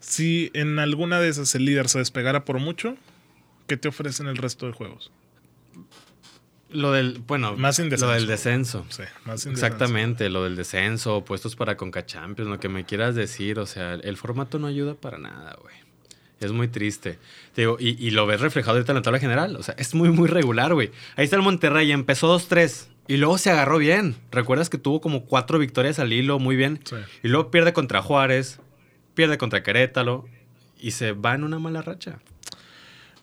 [0.00, 2.96] Si en alguna de esas el líder se despegara por mucho,
[3.66, 5.10] ¿qué te ofrecen el resto de juegos?
[6.76, 8.84] Lo del, bueno, Más lo del descenso.
[8.90, 13.58] Sí, más Exactamente, lo del descenso, puestos para Conca Champions, lo que me quieras decir,
[13.58, 15.74] o sea, el formato no ayuda para nada, güey.
[16.38, 17.18] Es muy triste.
[17.54, 19.94] Te digo, y, y lo ves reflejado ahorita en la tabla general, o sea, es
[19.94, 20.90] muy, muy regular, güey.
[21.16, 24.16] Ahí está el Monterrey, empezó 2-3 y luego se agarró bien.
[24.30, 26.80] ¿Recuerdas que tuvo como cuatro victorias al hilo, muy bien?
[26.84, 26.96] Sí.
[27.22, 28.60] Y luego pierde contra Juárez,
[29.14, 30.26] pierde contra Querétaro
[30.78, 32.18] y se va en una mala racha.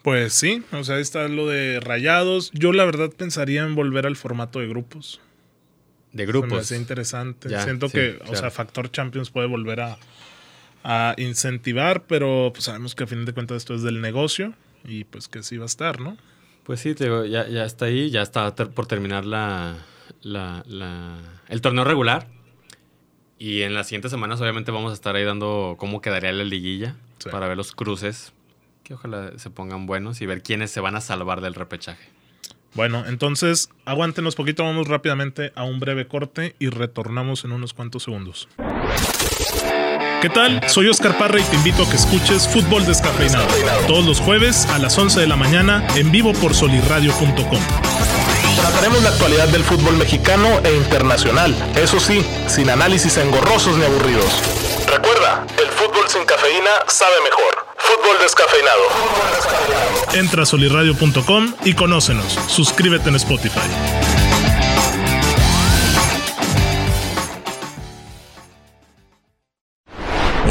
[0.03, 2.51] Pues sí, o sea, ahí está lo de rayados.
[2.53, 5.19] Yo la verdad pensaría en volver al formato de grupos.
[6.11, 6.59] De Se me grupos.
[6.59, 7.49] hace interesante.
[7.49, 9.97] Ya, Siento sí, que, o sea, Factor Champions puede volver a,
[10.83, 14.53] a incentivar, pero pues sabemos que a fin de cuentas esto es del negocio
[14.85, 16.17] y pues que sí va a estar, ¿no?
[16.65, 19.77] Pues sí, te digo, ya, ya está ahí, ya está ter- por terminar la,
[20.21, 21.17] la- la-
[21.49, 22.27] el torneo regular.
[23.39, 26.95] Y en las siguientes semanas obviamente vamos a estar ahí dando cómo quedaría la liguilla
[27.19, 27.29] Sí.
[27.29, 28.33] para ver los cruces,
[28.83, 32.09] que ojalá se pongan buenos y ver quiénes se van a salvar del repechaje.
[32.73, 38.03] Bueno, entonces aguántenos poquito, vamos rápidamente a un breve corte y retornamos en unos cuantos
[38.03, 38.49] segundos.
[40.21, 40.67] ¿Qué tal?
[40.69, 43.45] Soy Oscar Parra y te invito a que escuches Fútbol Descafeinado
[43.87, 47.61] todos los jueves a las 11 de la mañana en vivo por solirradio.com.
[48.55, 51.53] Trataremos la actualidad del fútbol mexicano e internacional.
[51.75, 54.41] Eso sí, sin análisis engorrosos ni aburridos.
[54.87, 57.62] Recuerda, el fútbol sin cafeína sabe mejor.
[57.83, 58.83] Fútbol descafeinado.
[60.13, 62.39] Entra a solirradio.com y conócenos.
[62.47, 64.22] Suscríbete en Spotify.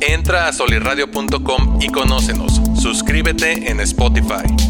[0.00, 2.60] Entra a solirradio.com y conócenos.
[2.80, 4.69] Suscríbete en Spotify.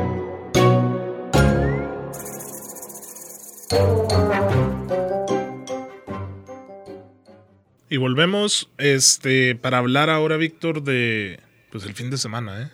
[7.89, 11.39] Y volvemos este, para hablar ahora, Víctor, de
[11.71, 12.69] pues el fin de semana, ¿eh?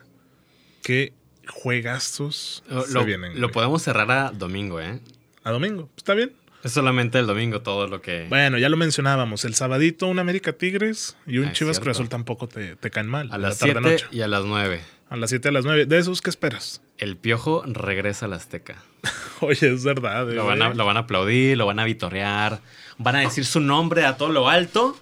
[0.83, 1.13] ¿Qué
[1.47, 3.39] juegazos Lo, se lo- vienen?
[3.41, 4.99] lo podemos cerrar a domingo, ¿eh?
[5.43, 6.33] A domingo, ¿está bien?
[6.63, 8.25] Es solamente el domingo todo lo que...
[8.29, 9.45] Bueno, ya lo mencionábamos.
[9.45, 11.79] El sabadito, un América Tigres y un Ah, Chivas.
[11.79, 13.27] Cruz Azul tampoco te, te caen mal.
[13.31, 14.07] a la las 7 tarde-noche.
[14.11, 14.81] y a las 9.
[15.09, 15.85] A las 7 a las 9.
[15.85, 16.81] ¿De esos qué esperas?
[16.97, 18.83] El Piojo regresa al Azteca.
[19.41, 20.27] Oye, es verdad.
[20.27, 22.61] Lo eh, van, a, lo van a aplaudir, lo van a vitorrear,
[22.97, 24.97] van a decir su nombre a todo lo alto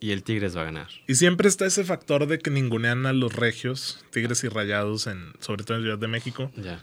[0.00, 0.88] y el Tigres va a ganar.
[1.06, 5.32] Y siempre está ese factor de que ningunean a los regios, Tigres y Rayados, en,
[5.40, 6.50] sobre todo en Ciudad de México.
[6.56, 6.80] Ya.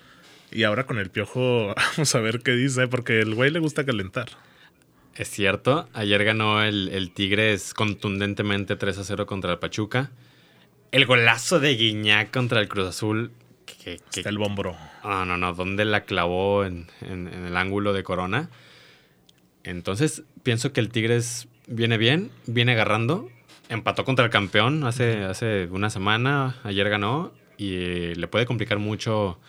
[0.51, 3.85] Y ahora con el piojo, vamos a ver qué dice, porque el güey le gusta
[3.85, 4.29] calentar.
[5.15, 10.11] Es cierto, ayer ganó el, el Tigres contundentemente 3 a 0 contra el Pachuca.
[10.91, 13.31] El golazo de Guiñac contra el Cruz Azul.
[13.65, 14.75] Que, que- Está el bombro.
[15.03, 15.53] No, no, no.
[15.53, 18.49] ¿Dónde la clavó en, en- en el ángulo de Corona?
[19.63, 23.29] Entonces, pienso que el Tigres viene bien, viene agarrando.
[23.69, 26.57] Empató contra el campeón hace, hace una semana.
[26.63, 27.31] Ayer ganó.
[27.57, 29.39] Y eh, le puede complicar mucho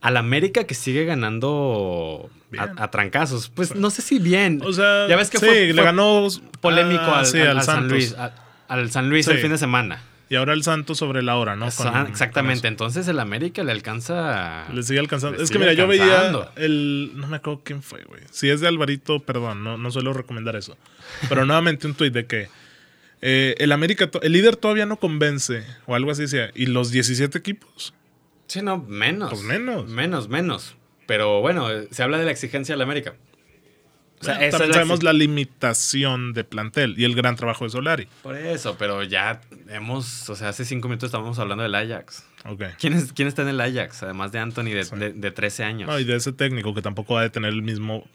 [0.00, 3.50] al América que sigue ganando a, a trancazos.
[3.50, 4.62] Pues no sé si bien.
[4.64, 6.28] O sea, ya ves que sí, fue, le ganó
[6.60, 7.88] polémico ah, al, sí, al- al al San.
[7.88, 8.16] Luis.
[8.68, 9.32] al San Luis Sí.
[9.32, 10.02] el fin de semana.
[10.30, 11.68] Y ahora el Santos sobre la hora, ¿no?
[11.70, 12.60] Con- Exactamente.
[12.62, 14.66] con Entonces el América le alcanza.
[14.72, 15.38] Le sigue alcanzando.
[15.38, 17.12] Le es que mira, yo veía el.
[17.14, 18.20] No me acuerdo quién fue, güey.
[18.30, 20.76] Si es de Alvarito, perdón, no, no suelo recomendar eso.
[21.28, 22.48] Pero nuevamente un tuit de que.
[23.22, 26.50] eh, el América, el líder todavía no convence, o algo así decía.
[26.54, 27.94] Y los 17 equipos.
[28.48, 29.30] Sí, no, menos.
[29.30, 29.88] Pues menos.
[29.88, 30.76] Menos, menos.
[31.06, 33.14] Pero bueno, eh, se habla de la exigencia del América.
[34.20, 37.70] O sea, Bueno, esa también sabemos la limitación de plantel y el gran trabajo de
[37.70, 38.08] Solari.
[38.22, 40.28] Por eso, pero ya hemos.
[40.30, 42.24] O sea, hace cinco minutos estábamos hablando del Ajax.
[42.78, 44.02] ¿Quién, es- quién está en el Ajax?
[44.02, 45.88] Además de Anthony de, de- de 13 años.
[45.88, 48.08] No, y de ese técnico que tampoco va a tener el mismo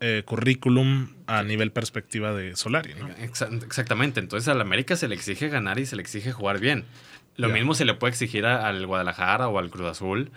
[0.00, 3.08] eh, currículum a nivel perspectiva de Solari, ¿no?
[3.16, 4.20] Exa- Exactamente.
[4.20, 6.84] Entonces al América se le exige ganar y se le exige jugar bien.
[7.36, 10.30] Lo mismo se le puede exigir a- al Guadalajara o al Cruz Azul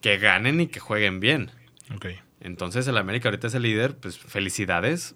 [0.00, 1.50] que ganen y que jueguen bien.
[1.94, 2.06] Ok.
[2.40, 5.14] Entonces el América ahorita es el líder, pues felicidades,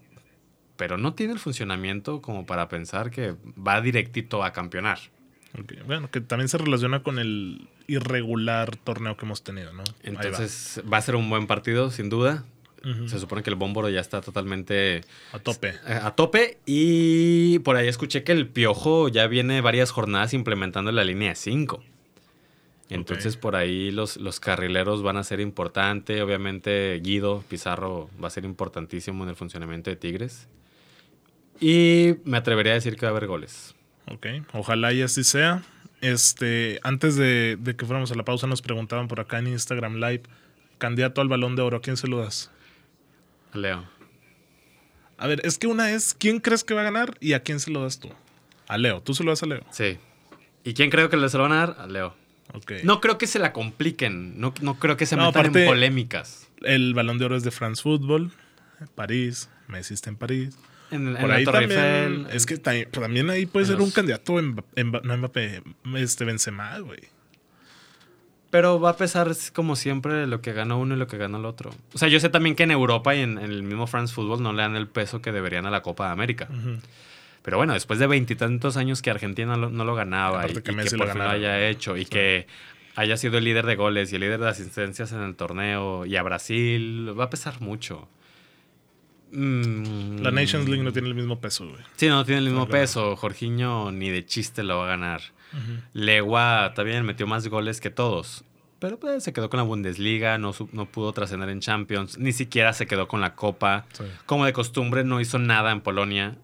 [0.77, 4.99] pero no tiene el funcionamiento como para pensar que va directito a campeonar.
[5.87, 9.85] Bueno, que también se relaciona con el irregular torneo que hemos tenido, ¿no?
[9.85, 9.95] Va.
[10.03, 10.97] Entonces va.
[10.97, 12.45] a ser un buen partido, sin duda.
[13.07, 15.69] Se supone que el Bómboro ya está totalmente A tope.
[15.87, 20.91] eh, a tope y por ahí escuché que el Piojo ya viene varias jornadas implementando
[20.91, 21.81] la línea de 5.
[22.89, 26.21] Entonces por ahí los, los carrileros van a ser importante.
[26.23, 30.49] Obviamente Guido Pizarro va a ser importantísimo en el funcionamiento de Tigres.
[31.61, 33.75] Y me atrevería a decir que va a haber goles.
[34.11, 34.27] Ok.
[34.53, 35.63] Ojalá y así sea.
[36.01, 39.95] Este, antes de, de que fuéramos a la pausa, nos preguntaban por acá en Instagram
[39.95, 40.23] Live,
[40.79, 42.51] candidato al balón de oro, ¿a quién se lo das?
[43.55, 43.85] Leo.
[45.17, 47.61] A ver, es que una es, ¿quién crees que va a ganar y a quién
[47.61, 48.11] se lo das tú?
[48.67, 49.63] A Leo, tú se lo das a Leo.
[49.71, 49.99] Sí.
[50.65, 51.77] ¿Y quién creo que les lo van a dar?
[51.79, 52.17] A Leo.
[52.85, 54.39] No creo que se la compliquen.
[54.41, 56.49] No, no creo que se No, metan aparte- en polémicas.
[56.63, 58.31] El balón de oro es de France Football,
[58.95, 60.57] París, Messi está en París.
[60.91, 63.79] En, en Por ahí también, Eiffel, es en- que también, también ahí puede en ser
[63.79, 64.55] los- un candidato, en,
[65.03, 65.63] no Mbappé,
[65.97, 67.01] este Benzema, güey.
[68.51, 71.39] Pero va a pesar es como siempre lo que gana uno y lo que gana
[71.39, 71.71] el otro.
[71.95, 74.43] O sea, yo sé también que en Europa y en, en el mismo France Football
[74.43, 76.49] no le dan el peso que deberían a la Copa de América.
[77.43, 80.97] Pero bueno, después de veintitantos años que Argentina lo- no lo ganaba y, que Messi
[80.97, 82.11] por lo fin lo haya hecho y Sí.
[82.11, 82.47] que
[82.95, 86.17] haya sido el líder de goles y el líder de asistencias en el torneo y
[86.17, 88.09] a Brasil, va a pesar mucho.
[89.33, 91.81] Mm, La Nations League no tiene el mismo peso, güey.
[91.97, 92.83] Sí, no tiene el mismo Claro.
[92.83, 93.17] peso.
[93.17, 95.23] Jorginho ni de chiste lo va a ganar.
[95.93, 98.45] Legua también metió más goles que todos.
[98.79, 102.73] Pero pues, se quedó con la Bundesliga, no, no pudo trascender en Champions, ni siquiera
[102.73, 103.85] se quedó con la Copa.
[103.93, 104.03] Sí.
[104.27, 106.37] Como de costumbre, no hizo nada en Polonia.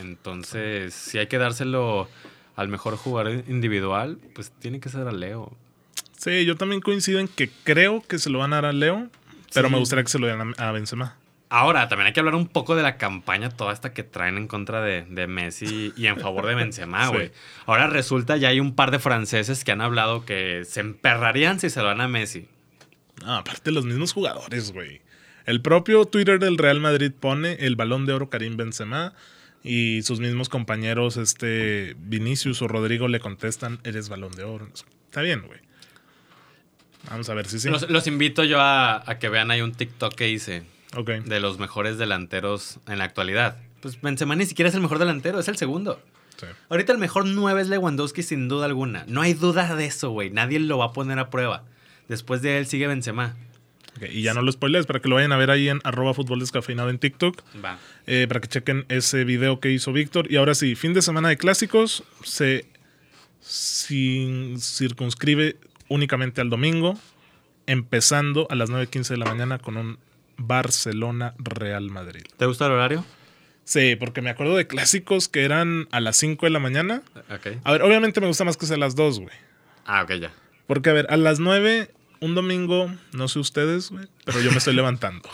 [0.00, 2.08] Entonces, si hay que dárselo
[2.56, 5.52] al mejor jugador individual, pues tiene que ser a Leo.
[6.16, 9.08] Sí, yo también coincido en que creo que se lo van a dar a Leo,
[9.52, 9.72] pero Sí.
[9.72, 11.16] me gustaría que se lo dieran a, Benzema.
[11.50, 14.48] Ahora, también hay que hablar un poco de la campaña toda esta que traen en
[14.48, 17.12] contra de, de Messi y en favor de Benzema, Sí.
[17.12, 17.32] güey.
[17.66, 21.70] Ahora resulta ya hay un par de franceses que han hablado que se emperrarían si
[21.70, 22.48] se lo dan a Messi.
[23.24, 25.02] No, aparte los mismos jugadores, güey.
[25.46, 29.12] El propio Twitter del Real Madrid pone el balón de oro Karim Benzema
[29.64, 34.68] y sus mismos compañeros, este Vinicius o Rodrigo, le contestan, eres balón de oro.
[35.06, 35.58] Está bien, güey.
[37.10, 37.68] Vamos a ver si sí.
[37.68, 40.62] Los, los invito yo a, a que vean ahí un TikTok que hice
[41.24, 43.56] de los mejores delanteros en la actualidad.
[43.80, 46.00] Pues Benzema ni siquiera es el mejor delantero, es el segundo.
[46.36, 46.46] Sí.
[46.68, 49.04] Ahorita el mejor 9 es Lewandowski sin duda alguna.
[49.08, 50.30] No hay duda de eso, güey.
[50.30, 51.64] Nadie lo va a poner a prueba.
[52.08, 53.34] Después de él sigue Benzema.
[54.10, 56.40] Y ya no lo spoilees para que lo vayan a ver ahí en arroba fútbol
[56.40, 57.42] descafeinado en TikTok.
[57.64, 57.78] Va.
[58.06, 60.30] eh, para que chequen ese video que hizo Víctor.
[60.30, 62.66] Y ahora sí, fin de semana de clásicos se
[63.40, 65.56] sin- circunscribe
[65.88, 66.98] únicamente al domingo,
[67.66, 69.98] empezando a las 9.15 de la mañana con un
[70.38, 72.22] Barcelona-Real Madrid.
[72.36, 73.04] ¿Te gusta el horario?
[73.64, 77.02] Sí, porque me acuerdo de clásicos que eran a las 5 de la mañana.
[77.30, 77.58] Ok.
[77.64, 79.34] A ver, obviamente me gusta más que sea a las 2, güey.
[79.86, 80.32] Ah, ok, ya.
[80.66, 81.90] Porque, a ver, a las 9,
[82.24, 85.28] un domingo, no sé ustedes, güey, pero yo me estoy levantando.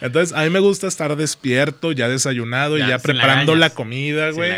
[0.00, 4.28] Entonces, a mí me gusta estar despierto, ya desayunado Ya, y ya preparando la comida,
[4.28, 4.52] Sin güey.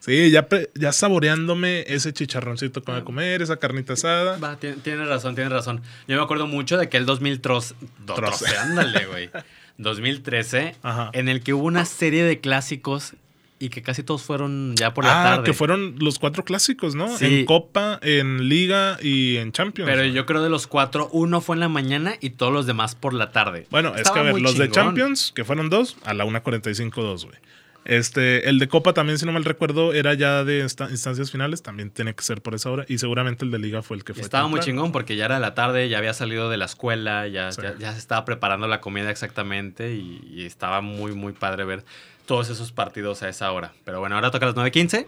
[0.00, 4.36] Sí, ya, ya saboreándome ese chicharroncito que voy a comer, esa carnita asada.
[4.36, 5.80] Va, ti- tienes razón, tienes razón.
[6.06, 8.44] Yo me acuerdo mucho de que el 2013, do- Troce.
[8.44, 9.30] troce, ándale, güey.
[9.78, 11.10] 2013, Ajá.
[11.14, 13.14] en el que hubo una serie de clásicos
[13.58, 15.44] y que casi todos fueron ya por la ah, tarde.
[15.44, 17.16] que fueron los cuatro clásicos, ¿no?
[17.16, 17.26] Sí.
[17.26, 19.90] En Copa, en Liga y en Champions.
[19.90, 22.94] Pero yo creo de los cuatro, uno fue en la mañana y todos los demás
[22.94, 23.66] por la tarde.
[23.70, 24.86] Bueno, es Estaba que a ver, los de chingón.
[24.86, 27.38] Champions, que fueron dos, a la 1.45-2, güey.
[27.84, 31.90] Este, el de Copa también, si no mal recuerdo, era ya de instancias finales, también
[31.90, 32.84] tiene que ser por esa hora.
[32.88, 34.22] Y seguramente el de Liga fue el que fue.
[34.22, 37.52] estaba muy chingón porque ya era la tarde, ya había salido de la escuela, ya,
[37.52, 37.60] Sí.
[37.62, 41.84] ya, ya se estaba preparando la comida exactamente y, y estaba muy, muy padre ver
[42.26, 43.72] todos esos partidos a esa hora.
[43.84, 45.06] Pero bueno, ahora toca las 9.15.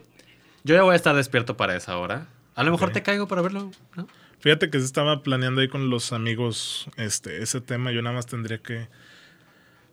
[0.64, 2.26] Yo ya voy a estar despierto para esa hora.
[2.54, 4.06] A lo mejor te caigo para verlo, ¿no?
[4.40, 7.90] Fíjate que se estaba planeando ahí con los amigos este, ese tema.
[7.92, 8.88] Yo nada más tendría que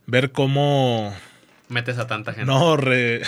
[0.06, 1.16] ver cómo
[1.70, 2.46] Metes a tanta gente.
[2.52, 3.22] no re-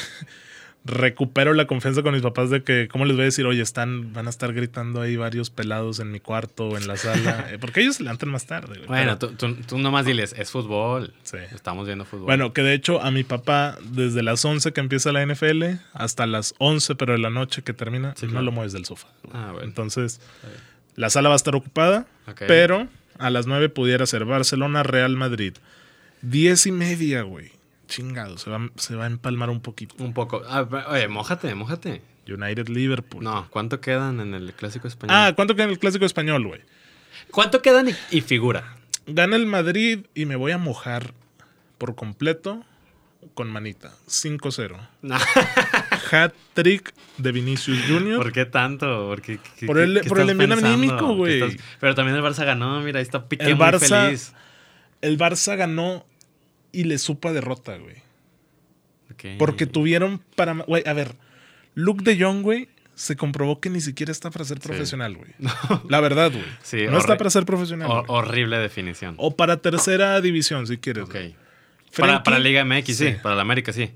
[0.88, 3.48] recupero la confianza con mis papás de que, ¿cómo les voy a decir?
[3.48, 6.96] Oye, están, van a estar gritando ahí varios pelados en mi cuarto o en la
[6.96, 7.48] sala.
[7.52, 8.76] Eh, Porque ellos se levantan más tarde.
[8.76, 8.88] güey.
[8.88, 11.14] Bueno, Pero- tú, tú, tú nomás diles, es fútbol.
[11.24, 11.38] Sí.
[11.56, 12.26] Estamos viendo fútbol.
[12.26, 16.28] Bueno, que de hecho a mi papá, desde las 11 que empieza la NFL hasta
[16.28, 18.46] las 11, pero de la noche que termina, Sí, no claro.
[18.46, 19.08] lo mueves del sofá.
[19.34, 19.66] Ah, bueno.
[19.68, 20.22] Entonces,
[20.96, 22.44] la sala va a estar ocupada, Ok.
[22.48, 25.54] pero a las 9 pudiera ser Barcelona, Real Madrid.
[26.22, 27.52] 10 y media, güey.
[27.96, 29.96] Chingado, se va, se va a empalmar un poquito.
[30.04, 30.42] Un poco.
[30.50, 32.02] Ah, oye, mójate, mójate.
[32.28, 33.24] United Liverpool.
[33.24, 35.16] No, ¿cuánto quedan en el clásico español?
[35.18, 36.62] Ah, ¿cuánto queda en el clásico español, güey?
[37.32, 38.76] ¿Cuánto quedan y, y figura?
[39.08, 41.14] Gana el Madrid y me voy a mojar
[41.78, 42.66] por completo
[43.34, 43.92] con manita.
[44.10, 44.76] 5-0.
[45.04, 45.16] No,
[46.12, 48.18] Hat-trick de Vinicius Jr.
[48.18, 49.08] ¿Por qué tanto?
[49.08, 51.58] ¿Por, qué- qué- Por el- qué por el envío anímico, ¿Qué güey.
[51.80, 54.34] Pero también el Barça ganó, mira, ahí está Piqué El muy Barça- feliz.
[55.02, 56.06] El Barça ganó
[56.76, 58.04] y le supo a derrota, güey.
[59.38, 60.54] Porque tuvieron para...
[60.54, 61.16] Güey, a ver.
[61.74, 65.32] Luke de Jong, güey, se comprobó que ni siquiera está para ser profesional, güey.
[65.90, 66.46] La verdad, güey.
[66.64, 67.88] Sí, no está para ser profesional.
[67.88, 68.04] Güey.
[68.08, 69.16] horrible definición.
[69.18, 71.06] O para tercera división, si quieres.
[71.06, 71.16] Ok.
[71.98, 72.94] Para, para Liga MX, sí.
[72.94, 73.16] Sí.
[73.22, 73.92] Para la América, sí.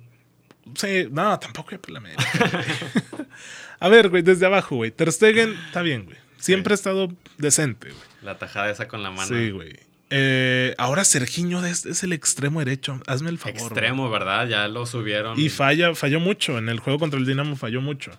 [0.76, 2.24] Sí, no, tampoco por la América.
[3.80, 4.92] A ver, güey, desde abajo, güey.
[4.92, 6.18] Ter Stegen está bien, güey.
[6.38, 8.02] Siempre ha estado decente, güey.
[8.22, 9.28] La tajada esa con la mano.
[9.28, 9.89] Sí, güey.
[10.12, 13.00] Eh, ahora Sergiño es, es el extremo derecho.
[13.08, 13.58] Hazme el favor.
[13.60, 14.48] Extremo, ¿verdad?
[14.48, 15.40] Ya lo subieron.
[15.40, 16.58] Y falla, falló mucho.
[16.58, 18.12] En el juego contra el Dinamo falló mucho.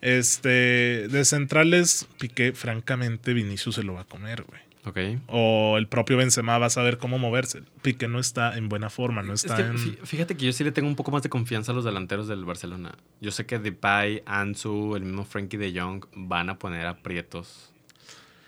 [0.00, 4.60] Este, de centrales, Piqué, francamente, Vinicius se lo va a comer, güey.
[4.84, 5.20] Ok.
[5.26, 7.62] O el propio Benzema va a saber cómo moverse.
[7.82, 9.76] Piqué no está en buena forma, no Es está que en...
[9.78, 12.28] fí- fíjate que yo sí le tengo un poco más de confianza a los delanteros
[12.28, 12.94] del Barcelona.
[13.20, 17.72] Yo sé que Depay, Ansu, el mismo Frankie de Jong van a poner aprietos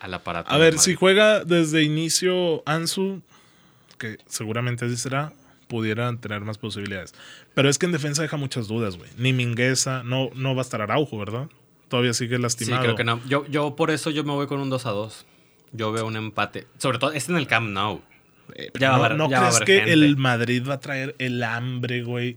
[0.00, 0.50] al aparato.
[0.50, 3.22] A ver, si juega desde inicio Ansu,
[3.98, 5.32] que seguramente así será,
[5.66, 7.14] pudieran tener más posibilidades.
[7.54, 9.10] Pero es que en defensa deja muchas dudas, güey.
[9.18, 11.48] Ni Mingueza, no, no va a estar Araujo, ¿verdad?
[11.88, 12.82] Todavía sigue Sí, lastimado.
[12.82, 13.20] creo que no.
[13.26, 15.26] Yo, yo por eso yo me voy con un 2 a 2.
[15.72, 16.66] Yo veo un empate.
[16.78, 18.00] Sobre todo, es en el Camp Nou.
[18.54, 19.92] Eh, Ya va a no, haber- ¿no ya va a crees que gente.
[19.92, 22.36] el Madrid va a traer el hambre, güey?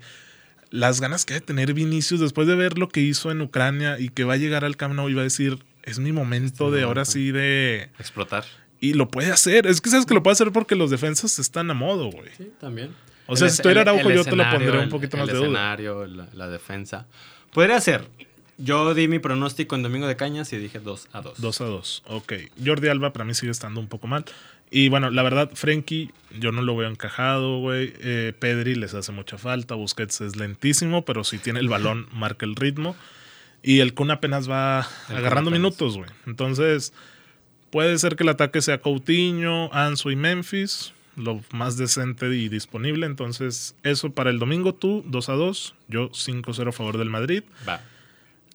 [0.69, 3.99] Las ganas que ha de tener Vinicius después de ver lo que hizo en Ucrania
[3.99, 6.71] y que va a llegar al Camp Nou y va a decir, es mi momento
[6.71, 7.89] de ahora sí de...
[7.99, 8.45] Explotar.
[8.79, 9.67] Y lo puede hacer.
[9.67, 12.29] Es que sabes que lo puede hacer porque los defensas están a modo, güey.
[12.37, 12.91] Sí, también.
[13.27, 15.17] O sea, El si tú eras es- Araujo, yo te lo escenario, pondré un poquito
[15.17, 15.47] el más de duda.
[15.47, 17.05] escenario, la, la defensa.
[17.53, 18.07] Podría ser.
[18.57, 21.41] Yo di mi pronóstico en Domingo de Cañas y dije 2 a 2.
[21.41, 22.03] 2 a 2.
[22.07, 22.33] Ok.
[22.63, 24.25] Jordi Alba para mí sigue estando un poco mal.
[24.69, 27.93] Y bueno, la verdad, Frenkie, yo no lo veo encajado, güey.
[27.99, 29.75] Eh, Pedri les hace mucha falta.
[29.75, 32.95] Busquets es lentísimo, pero si tiene el balón, marca el ritmo.
[33.63, 35.59] Y el Kun apenas va El agarrando apenas.
[35.59, 36.09] minutos, güey.
[36.25, 36.93] Entonces,
[37.69, 40.93] puede ser que el ataque sea Coutinho, Ansu y Memphis.
[41.17, 43.05] Lo más decente y disponible.
[43.05, 45.75] Entonces, eso para el domingo, tú 2 a 2.
[45.89, 47.43] Yo 5-0 a favor del Madrid.
[47.67, 47.81] Va.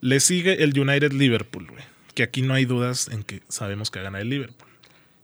[0.01, 1.85] Le sigue el United Liverpool, güey.
[2.15, 4.69] Que aquí no hay dudas en que sabemos que gana el Liverpool.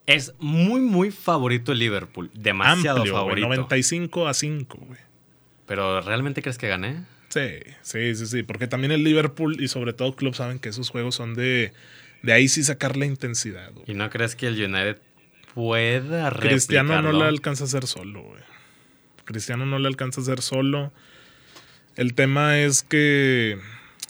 [0.06, 2.30] Es muy, muy favorito el Liverpool.
[2.34, 3.48] Demasiado Amplio, favorito.
[3.48, 5.00] 95 a 5, güey.
[5.66, 7.04] Pero ¿realmente crees que gané?
[7.32, 8.42] Sí, sí, sí, sí.
[8.42, 11.72] Porque también el Liverpool y sobre todo Club saben que esos juegos son de,
[12.22, 13.72] de ahí sí sacar la intensidad.
[13.72, 13.84] güey.
[13.88, 14.98] ¿Y no crees que el United
[15.54, 17.20] pueda Cristiano no replicarlo?
[17.20, 18.42] le alcanza a hacer solo, güey.
[19.24, 20.92] Cristiano no le alcanza a hacer solo.
[21.96, 23.58] El tema es que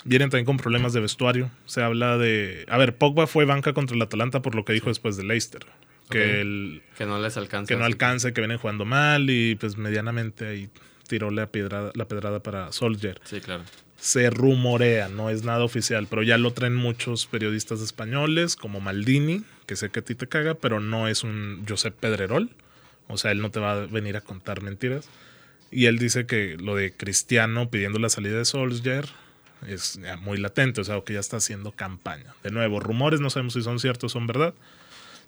[0.05, 1.49] vienen también con problemas de vestuario.
[1.67, 2.65] Se habla de.
[2.69, 5.65] A ver, Pogba fue banca contra el Atalanta por lo que dijo después de Leicester.
[6.11, 7.69] Que el, Que no les alcanza.
[7.69, 7.93] que no así.
[7.93, 10.69] alcance, que vienen jugando mal y pues medianamente ahí
[11.13, 13.21] tiró la pedrada, la pedrada para Soldier.
[13.25, 13.65] Sí, claro.
[13.99, 19.45] Se rumorea, no es nada oficial, pero ya lo traen muchos periodistas españoles como Maldini,
[19.67, 22.49] que sé que a ti te caga, pero no es un Josep Pedrerol.
[23.09, 25.07] O sea, él no te va a venir a contar mentiras.
[25.71, 29.05] Y él dice que lo de Cristiano pidiendo la salida de Solskjaer
[29.69, 32.35] es muy latente, o sea, que ya está haciendo campaña.
[32.43, 34.55] De nuevo, rumores, no sabemos si son ciertos o son verdad.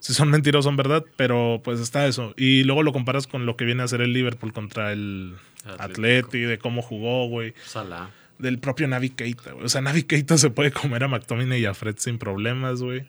[0.05, 2.35] Si son mentirosos son verdad, pero pues está eso.
[2.37, 5.83] Y luego lo comparas con lo que viene a hacer el Liverpool contra el Atlético.
[5.83, 8.11] Atleti, de cómo jugó, güey Salah.
[8.39, 9.65] del propio Navi Keita, güey.
[9.65, 13.07] O sea, Navi Keita se puede comer a McTominay y a Fred sin problemas, güey.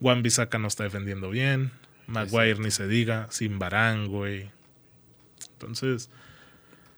[0.00, 1.70] Juan Bisaca no está defendiendo bien.
[2.08, 3.28] Maguire ni se diga.
[3.30, 4.50] Sin Barán, güey.
[5.52, 6.10] Entonces,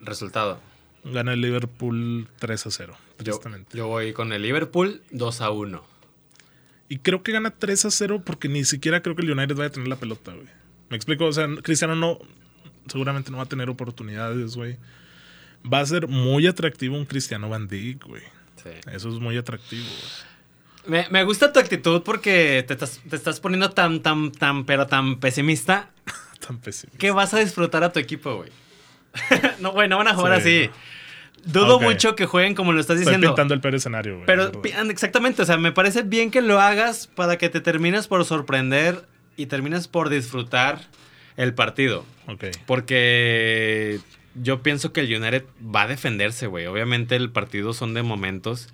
[0.00, 0.58] Resultado.
[1.04, 3.40] gana el Liverpool 3 a 0, Yo,
[3.74, 5.97] yo voy con el Liverpool 2 a 1.
[6.88, 9.68] Y creo que gana 3 a 0 porque ni siquiera creo que el United vaya
[9.68, 10.46] a tener la pelota, güey.
[10.88, 12.18] Me explico, o sea, Cristiano no,
[12.86, 14.76] seguramente no va a tener oportunidades, güey.
[15.70, 18.22] Va a ser muy atractivo un Cristiano Van Dijk, güey.
[18.62, 18.70] Sí.
[18.90, 19.84] Eso es muy atractivo.
[20.86, 21.02] güey.
[21.04, 24.86] Me, me gusta tu actitud porque te estás, te estás poniendo tan, tan, tan, pero
[24.86, 25.90] tan pesimista
[26.46, 26.92] Tan pésimo.
[26.98, 28.50] que vas a disfrutar a tu equipo, güey.
[29.60, 30.70] no, güey, no van a jugar Sí, así.
[31.44, 33.28] Dudo mucho que jueguen como lo estás Estoy diciendo.
[33.28, 34.26] pintando el peor escenario, güey.
[34.26, 34.50] Pero
[34.90, 39.04] exactamente, o sea, me parece bien que lo hagas para que te termines por sorprender
[39.36, 40.80] y termines por disfrutar
[41.36, 42.04] el partido.
[42.26, 42.44] Ok.
[42.66, 44.00] Porque
[44.34, 46.66] yo pienso que el United va a defenderse, güey.
[46.66, 48.68] Obviamente el partido son de momentos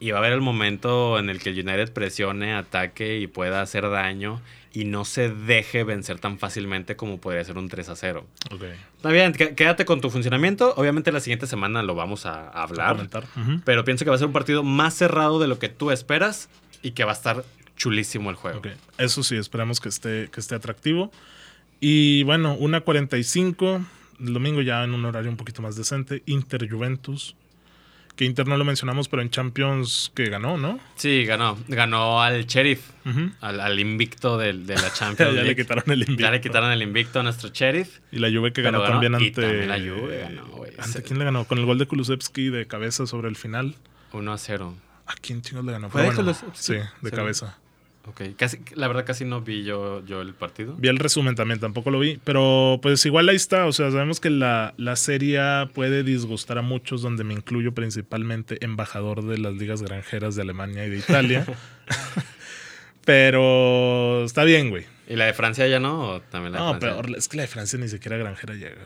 [0.00, 3.62] y va a haber el momento en el que el United presione, ataque y pueda
[3.62, 4.40] hacer daño
[4.74, 8.26] y no se deje vencer tan fácilmente como podría ser un 3 a 0.
[8.52, 8.62] Ok.
[8.96, 10.74] Está bien, qu- quédate con tu funcionamiento.
[10.76, 12.96] Obviamente la siguiente semana lo vamos a a hablar.
[13.36, 13.60] Ujú.
[13.64, 16.48] Pero pienso que va a ser un partido más cerrado de lo que tú esperas
[16.82, 17.44] y que va a estar
[17.76, 18.58] chulísimo el juego.
[18.58, 18.68] Ok.
[18.98, 21.10] Eso sí, esperamos que esté, que esté atractivo.
[21.80, 23.80] Y bueno, una 45.
[24.20, 26.22] El domingo ya en un horario un poquito más decente.
[26.26, 27.36] Inter Juventus.
[28.16, 30.78] Que Inter no lo mencionamos, pero en Champions que ganó, ¿no?
[30.94, 31.58] Sí, ganó.
[31.66, 32.90] Ganó al Sheriff,
[33.40, 35.56] al, al invicto del- de, la Ya, Champions le League.
[35.56, 36.22] quitaron el invicto.
[36.22, 37.98] Ya le quitaron el invicto a nuestro Sheriff.
[38.12, 39.42] Y la Juve que ganó, ganó, también y ante.
[39.42, 40.72] también la Juve ganó, güey.
[40.78, 41.44] ¿Ante quién le ganó?
[41.44, 43.74] Con el gol de Kulusevski de cabeza sobre el final.
[44.12, 44.74] 1 a 0.
[45.06, 45.90] ¿A quién chingos le ganó?
[45.90, 46.52] ¿Fue Pero de bueno?
[46.54, 47.16] Sí, de Sí.
[47.16, 47.58] cabeza.
[48.06, 48.20] Ok.
[48.36, 50.74] Casi, la verdad casi no vi yo, yo el partido.
[50.76, 52.20] Vi el resumen también, tampoco lo vi.
[52.24, 53.64] Pero pues igual ahí está.
[53.66, 55.40] O sea, sabemos que la, la serie
[55.72, 60.86] puede disgustar a muchos, donde me incluyo principalmente embajador de las ligas granjeras de Alemania
[60.86, 61.46] y de Italia.
[63.04, 64.84] pero está bien, güey.
[65.06, 66.00] ¿Y la de Francia ya no?
[66.14, 67.02] ¿O también la de No, Francia?
[67.02, 68.76] peor, es que la de Francia ni siquiera granjera llega.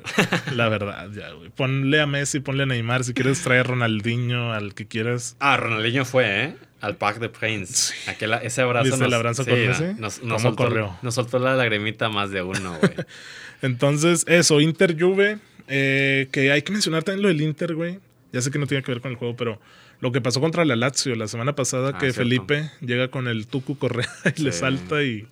[0.55, 1.51] La verdad, ya, güey.
[1.51, 3.05] Ponle a Messi, ponle a Neymar.
[3.05, 5.37] Si quieres traer a Ronaldinho, al que quieras.
[5.39, 6.57] Ah, Ronaldinho fue, ¿eh?
[6.81, 7.93] Al Parc de Prince.
[8.07, 8.91] Aquel, ese abrazo.
[8.91, 9.85] ¿Viste el abrazo con Messi?
[9.99, 10.97] Nos, ¿Cómo nos soltó, corrió?
[11.03, 12.93] Nos soltó la lagrimita más de uno, güey.
[13.63, 15.39] Entonces, eso, Inter Juve.
[15.67, 17.99] eh, que hay que mencionar también lo del Inter, güey.
[18.33, 19.61] Ya sé que no tiene que ver con el juego, pero
[20.01, 22.19] lo que pasó contra la Lazio la semana pasada, Ah, que cierto.
[22.21, 24.59] Felipe llega con el Tucu Correa y le Sí.
[24.61, 25.27] salta y,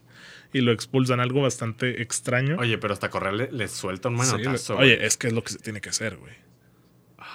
[0.52, 1.20] y lo expulsan.
[1.20, 2.56] Algo bastante extraño.
[2.58, 4.74] Oye, pero hasta correr le, le suelta un Sí, manotazo.
[4.74, 6.32] le- oye, es que es lo que se tiene que hacer, güey.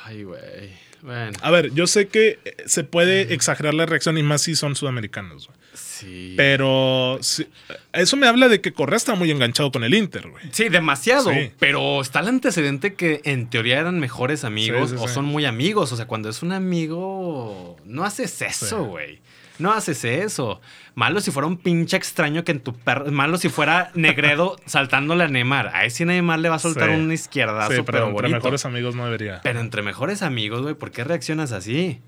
[0.06, 0.92] Ay, güey.
[1.02, 4.56] Bueno, A ver, yo sé que eh, se puede exagerar la reacción y más si
[4.56, 5.58] son sudamericanos, güey.
[5.74, 6.34] sí.
[6.38, 7.48] Pero sí,
[7.94, 10.44] eso me habla de que Correa está muy enganchado con el Inter, güey.
[10.52, 11.32] Sí, demasiado.
[11.32, 11.52] Sí.
[11.60, 15.14] Pero está el antecedente que en teoría eran mejores amigos Sí, sí, o sí.
[15.16, 15.92] son muy amigos.
[15.92, 18.76] O sea, cuando es un amigo, no haces eso, Sí.
[18.76, 19.20] güey.
[19.62, 20.60] No haces eso.
[20.96, 23.12] Malo si fuera un pinche extraño que en tu perro.
[23.12, 25.70] Malo si fuera Negredo saltándole a Neymar.
[25.74, 26.96] A ese Neymar le va a soltar Sí.
[26.96, 29.40] un izquierdazo, Sí, pero entre mejores amigos no debería.
[29.44, 32.02] Pero entre mejores amigos, güey, ¿por qué reaccionas así?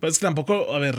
[0.00, 0.96] Pues tampoco, a ver.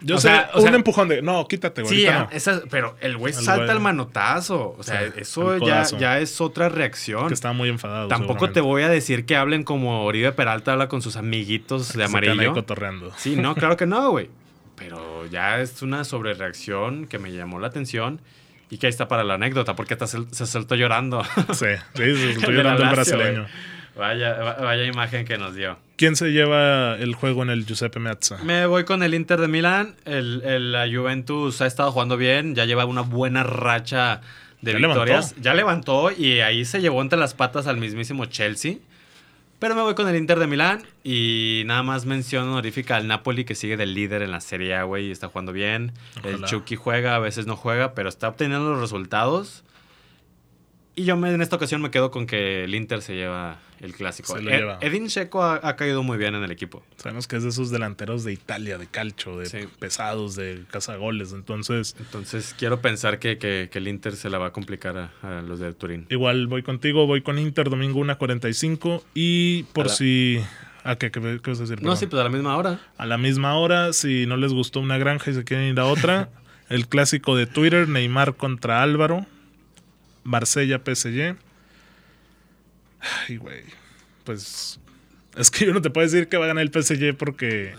[0.00, 1.22] Yo O sé, sea, o un sea- empujón de.
[1.22, 1.96] No, quítate, güey.
[2.02, 2.28] Sí, no.
[2.30, 4.74] esa- pero el güey salta el manotazo.
[4.78, 5.56] O sea, Sí, eso
[5.98, 7.28] ya, es otra reacción.
[7.28, 8.08] Que estaba muy enfadado.
[8.08, 12.02] Tampoco te voy a decir que hablen como Oribe Peralta habla con sus amiguitos de
[12.02, 12.52] ahí amarillo.
[12.52, 13.12] cotorreando.
[13.16, 14.28] Sí, no, claro que no, güey.
[14.84, 18.20] Pero ya es una sobrereacción que me llamó la atención
[18.70, 21.22] y que ahí está para la anécdota, porque hasta se, se soltó llorando.
[21.54, 23.46] Sí, De la llorando el brasileño.
[23.96, 25.78] Vaya, va- vaya imagen que nos dio.
[25.96, 28.38] ¿Quién se lleva el juego en el Giuseppe Meazza?
[28.42, 29.94] Me voy con el Inter de Milán.
[30.04, 34.20] El, el- la Juventus ha estado jugando bien, ya lleva una buena racha
[34.60, 35.26] de Ya victorias.
[35.30, 35.40] levantó.
[35.42, 38.76] Ya levantó y ahí se llevó entre las patas al mismísimo Chelsea.
[39.64, 43.46] Pero me voy con el Inter de Milán y nada más mención honorífica al Napoli
[43.46, 45.92] que sigue del líder en la Serie A, güey, y está jugando bien.
[46.22, 46.44] El.
[46.44, 49.64] Chucky juega, a veces no juega, pero está obteniendo los resultados.
[50.94, 53.94] Y yo me- en esta ocasión me quedo con que el Inter se lleva el
[53.94, 54.36] clásico.
[54.38, 54.76] Ed-.
[54.80, 56.82] Edin Checo ha, ha caído muy bien en el equipo.
[56.96, 59.58] Sabemos que es de esos delanteros de Italia, de calcho, de Sí.
[59.78, 61.32] pesados, de cazagoles.
[61.32, 65.38] Entonces, Entonces quiero pensar que, que- que el Inter se la va a complicar a,
[65.38, 66.06] a los de Turín.
[66.10, 69.02] igual voy contigo, voy con Inter, domingo 1.45.
[69.14, 70.40] Y por si.
[70.82, 71.82] ¿A qué, qué, qué vas a decir?
[71.82, 72.78] No, sí, pues a la misma hora.
[72.98, 75.86] A la misma hora, si no les gustó una granja y se quieren ir a
[75.86, 76.28] otra,
[76.68, 79.24] el clásico de Twitter, Neymar contra Álvaro,
[80.24, 81.36] Marsella PSG.
[83.28, 83.62] Ay, güey.
[84.24, 84.80] Pues
[85.36, 87.74] es que yo no te puedo decir que va a ganar el PSG porque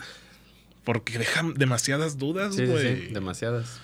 [0.84, 3.08] porque dejan demasiadas dudas, Sí, sí, güey.
[3.08, 3.82] sí, demasiadas.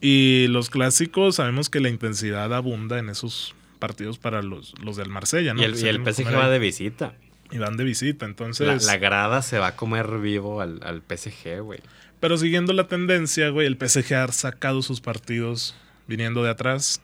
[0.00, 5.08] Y los clásicos sabemos que la intensidad abunda en esos partidos para los, los del
[5.10, 5.60] Marsella, ¿no?
[5.60, 7.14] y el, y el PSG va de visita.
[7.50, 11.02] y van de visita, entonces La, la grada se va a comer vivo al, al
[11.02, 11.80] PSG, güey.
[12.20, 15.74] Pero siguiendo la tendencia, güey, el PSG ha sacado sus partidos
[16.06, 17.02] viniendo de atrás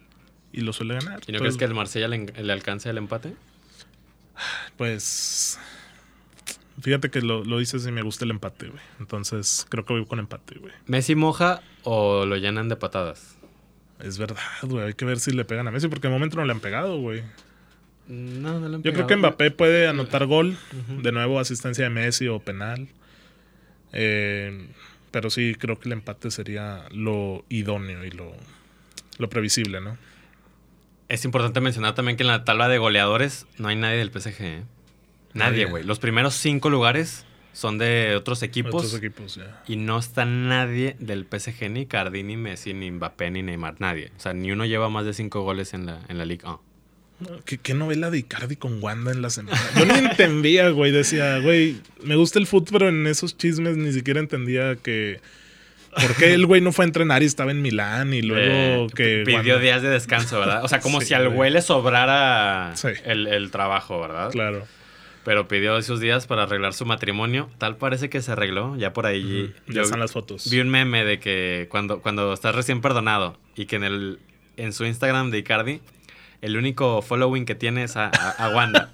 [0.52, 1.20] y lo suele ganar.
[1.26, 3.34] ¿Y no Entonces, crees que el Marsella le, le alcance el empate?
[4.76, 5.58] Pues.
[6.80, 8.80] Fíjate que lo, lo dices y me gusta el empate, güey.
[9.00, 10.72] Entonces, creo que voy con empate, güey.
[10.86, 13.36] ¿Messi moja o lo llenan de patadas?
[13.98, 14.86] Es verdad, güey.
[14.86, 16.98] Hay que ver si le pegan a Messi, porque de momento no le han pegado,
[16.98, 17.22] güey.
[18.08, 19.08] No, no le han Yo creo pegado.
[19.08, 20.56] que Mbappé puede anotar gol.
[21.02, 22.88] De nuevo, asistencia de Messi o penal.
[23.92, 24.68] Eh,
[25.10, 28.32] pero sí, creo que el empate sería lo idóneo y lo,
[29.18, 29.98] lo previsible, ¿no?
[31.10, 34.42] Es importante mencionar también que en la tabla de goleadores no hay nadie del PSG.
[34.42, 34.62] ¿eh?
[35.34, 35.82] Nadie, güey.
[35.82, 38.76] Los primeros cinco lugares son de otros equipos.
[38.76, 39.60] Otros equipos, ya.
[39.66, 43.74] Y no está nadie del PSG, ni Cardi, ni Messi, ni Mbappé, ni Neymar.
[43.80, 44.12] Nadie.
[44.16, 46.58] O sea, ni uno lleva más de cinco goles en la, en la Liga.
[47.44, 49.58] ¿Qué, qué novela de Icardi con Wanda en la semana?
[49.76, 50.92] Yo no entendía, güey.
[50.92, 55.20] Decía, güey, me gusta el fútbol, pero en esos chismes ni siquiera entendía que.
[55.94, 58.14] ¿Por qué el güey no fue a entrenar y estaba en Milán?
[58.14, 59.22] Y luego que.
[59.26, 60.64] Pidió días de descanso, ¿verdad?
[60.64, 61.50] O sea, como Sí, si al güey.
[61.50, 62.88] le sobrara Sí.
[63.04, 64.30] el, el trabajo, ¿verdad?
[64.30, 64.66] Claro.
[65.24, 67.50] Pero pidió esos días para arreglar su matrimonio.
[67.58, 68.76] Tal parece que se arregló.
[68.76, 69.52] Ya por ahí.
[69.68, 70.48] Ya están las fotos.
[70.50, 74.18] Vi un meme de que cuando, cuando estás recién perdonado y que en, el,
[74.56, 75.80] en su Instagram de Icardi,
[76.42, 78.90] el único following que tiene es a, a- a Wanda.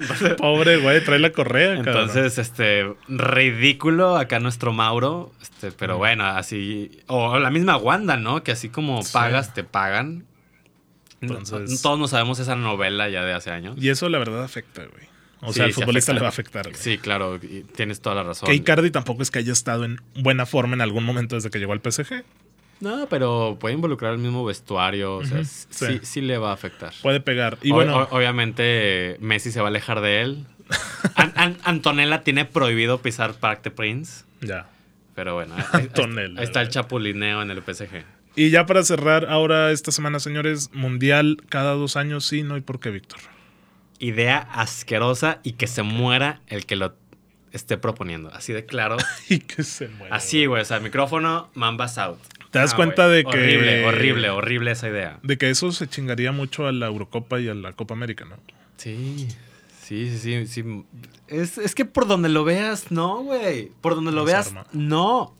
[0.00, 1.88] entonces, Pobre, güey, trae la correa, cabrón.
[2.08, 5.32] entonces, este, ridículo acá nuestro Mauro.
[5.42, 7.00] Este, pero bueno, así.
[7.06, 8.42] O la misma Wanda, ¿no?
[8.42, 9.10] Que así como Sí.
[9.12, 10.24] pagas, te pagan.
[11.20, 13.76] Entonces- Todos no sabemos esa novela ya de hace años.
[13.78, 15.08] Y eso la verdad afecta, güey.
[15.42, 16.74] O Sí, sea, al futbolista le va a afectar, güey.
[16.76, 18.46] Sí, claro, y tienes toda la razón.
[18.48, 21.58] Que Icardi tampoco es que haya estado en buena forma en algún momento desde que
[21.58, 22.24] llegó al PSG.
[22.80, 25.16] No, pero puede involucrar el mismo vestuario.
[25.16, 25.66] O sea, sí.
[25.70, 26.00] sí.
[26.02, 26.92] sí le va a afectar.
[27.02, 27.58] Puede pegar.
[27.62, 30.46] Y O- bueno, obviamente Messi se va a alejar de él.
[31.14, 34.24] An- An- Antonella tiene prohibido pisar Parc de Prince.
[34.40, 34.66] ya.
[35.14, 38.04] Pero bueno, ahí- ahí, Antonella, ahí está el chapulineo en el PSG.
[38.36, 42.60] Y ya para cerrar ahora esta semana, señores, mundial cada dos años, sí, no, ¿y
[42.62, 43.18] por qué, Víctor?
[43.98, 46.94] Idea asquerosa y que se muera el que lo
[47.52, 48.32] esté proponiendo.
[48.32, 48.96] Así de claro.
[49.28, 50.14] Y que se muera.
[50.16, 50.62] Así, güey.
[50.62, 52.18] O sea, micrófono, mambas out.
[52.50, 55.18] ¿Te das Ah, cuenta de que- Horrible, horrible, horrible esa idea.
[55.22, 58.36] De que eso se chingaría mucho a la Eurocopa y a la Copa América, ¿no?
[58.76, 59.28] Sí,
[59.80, 60.46] sí, sí, sí.
[60.46, 60.84] sí.
[61.28, 63.70] Es, es que por donde lo veas, no, güey.
[63.80, 64.66] Por donde lo veas, arma.
[64.72, 65.34] no.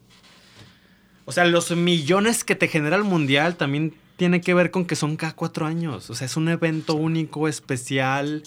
[1.24, 4.96] O sea, los millones que te genera el mundial también tiene que ver con que
[4.96, 6.10] son cada cuatro años.
[6.10, 8.42] O sea, es un evento único, especial,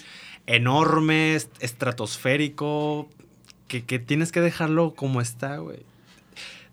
[0.48, 3.10] enorme, est- estratosférico,
[3.68, 5.80] que, que tienes que dejarlo como está, güey.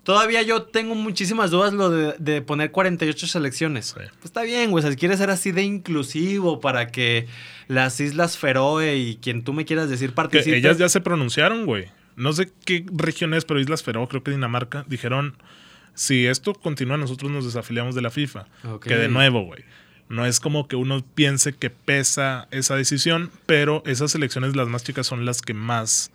[0.02, 3.86] Todavía yo tengo muchísimas dudas lo de, de poner 48 selecciones.
[3.86, 3.94] Sí.
[3.94, 4.80] Pues está bien, güey.
[4.80, 7.26] O sea, si quieres ser así de inclusivo para que
[7.68, 10.54] las Islas Feroe y quien tú me quieras decir participen.
[10.54, 11.88] ellas ya se pronunciaron, güey.
[12.16, 15.36] No sé qué región es, pero Islas Feroe, creo que Dinamarca, dijeron,
[15.94, 18.46] si esto continúa, nosotros nos desafiliamos de la FIFA.
[18.82, 19.64] Que de nuevo, güey.
[20.08, 24.82] No es como que uno piense que pesa esa decisión, pero esas selecciones, las más
[24.82, 26.10] chicas, son las que más...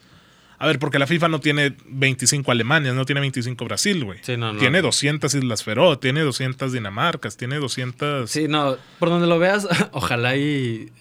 [0.66, 4.18] A ver, porque la FIFA no tiene 25 Alemanias, no tiene 25 Brasil, güey.
[4.24, 4.57] Sí, no, no.
[4.57, 8.32] Tiene 200 Islas Feroe, tiene 200 Dinamarcas, tiene 200...
[8.32, 10.91] Sí, no, por donde lo veas, ojalá y...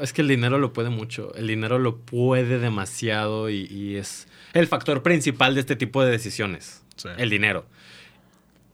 [0.00, 1.34] Es que el dinero lo puede mucho.
[1.34, 6.10] El dinero lo puede demasiado y, y es el factor principal de este tipo de
[6.10, 6.82] decisiones.
[6.96, 7.10] Sí.
[7.18, 7.66] El dinero.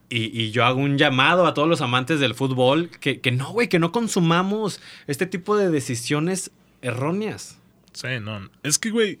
[0.09, 3.51] Y, y yo hago un llamado a todos los amantes del fútbol que, que no,
[3.51, 7.59] güey, que no consumamos este tipo de decisiones erróneas.
[7.91, 8.49] Sí, no.
[8.63, 9.19] Es que, güey,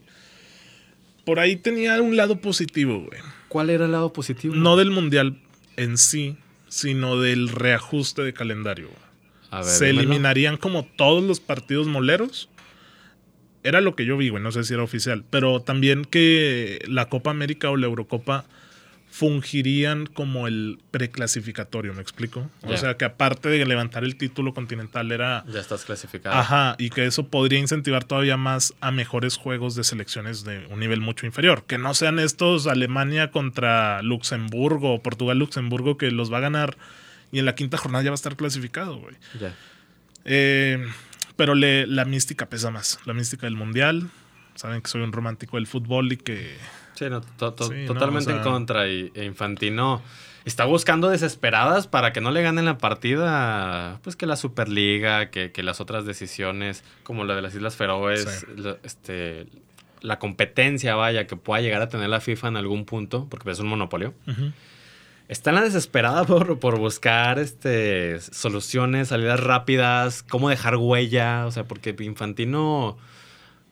[1.27, 3.19] por ahí tenía un lado positivo, güey.
[3.49, 4.55] ¿Cuál era el lado positivo?
[4.55, 5.37] No del mundial
[5.75, 6.37] en sí,
[6.69, 8.87] sino del reajuste de calendario.
[8.87, 8.99] güey.
[9.51, 9.99] A ver, Se dímelo.
[10.01, 12.49] eliminarían como todos los partidos moleros.
[13.63, 15.25] Era lo que yo vi, güey, no sé si era oficial.
[15.29, 18.45] Pero también que la Copa América o la Eurocopa
[19.17, 22.49] fungirían como el preclasificatorio, ¿me explico?
[22.63, 26.35] O sea, que aparte de levantar el título continental era Ya estás clasificado.
[26.35, 30.79] Ajá, y que eso podría incentivar todavía más a mejores juegos de selecciones de un
[30.79, 31.63] nivel mucho inferior.
[31.65, 36.77] Que no sean estos Alemania contra Luxemburgo o Portugal-Luxemburgo que los va a ganar
[37.31, 39.15] y en la quinta jornada ya va a estar clasificado, güey.
[39.41, 39.53] Ya.
[40.25, 40.85] Eh,
[41.35, 44.09] pero le- la mística pesa más, la mística del mundial.
[44.55, 46.55] Saben que soy un romántico del fútbol y que...
[46.97, 48.87] Sí, no, to- to- Sí, no, totalmente o sea- en contra.
[48.87, 50.01] Y, e Infantino
[50.45, 55.51] está buscando desesperadas para que no le ganen la partida, pues que la Superliga, que,
[55.51, 58.45] que las otras decisiones, como la de las Islas Feroes, Sí.
[58.61, 59.45] lo- este,
[60.01, 63.59] la competencia, vaya, que pueda llegar a tener la FIFA en algún punto, porque es
[63.59, 64.13] un monopolio.
[65.27, 71.51] Está en la desesperada por, por buscar este, soluciones, salidas rápidas, cómo dejar huella, o
[71.51, 72.97] sea, porque Infantino...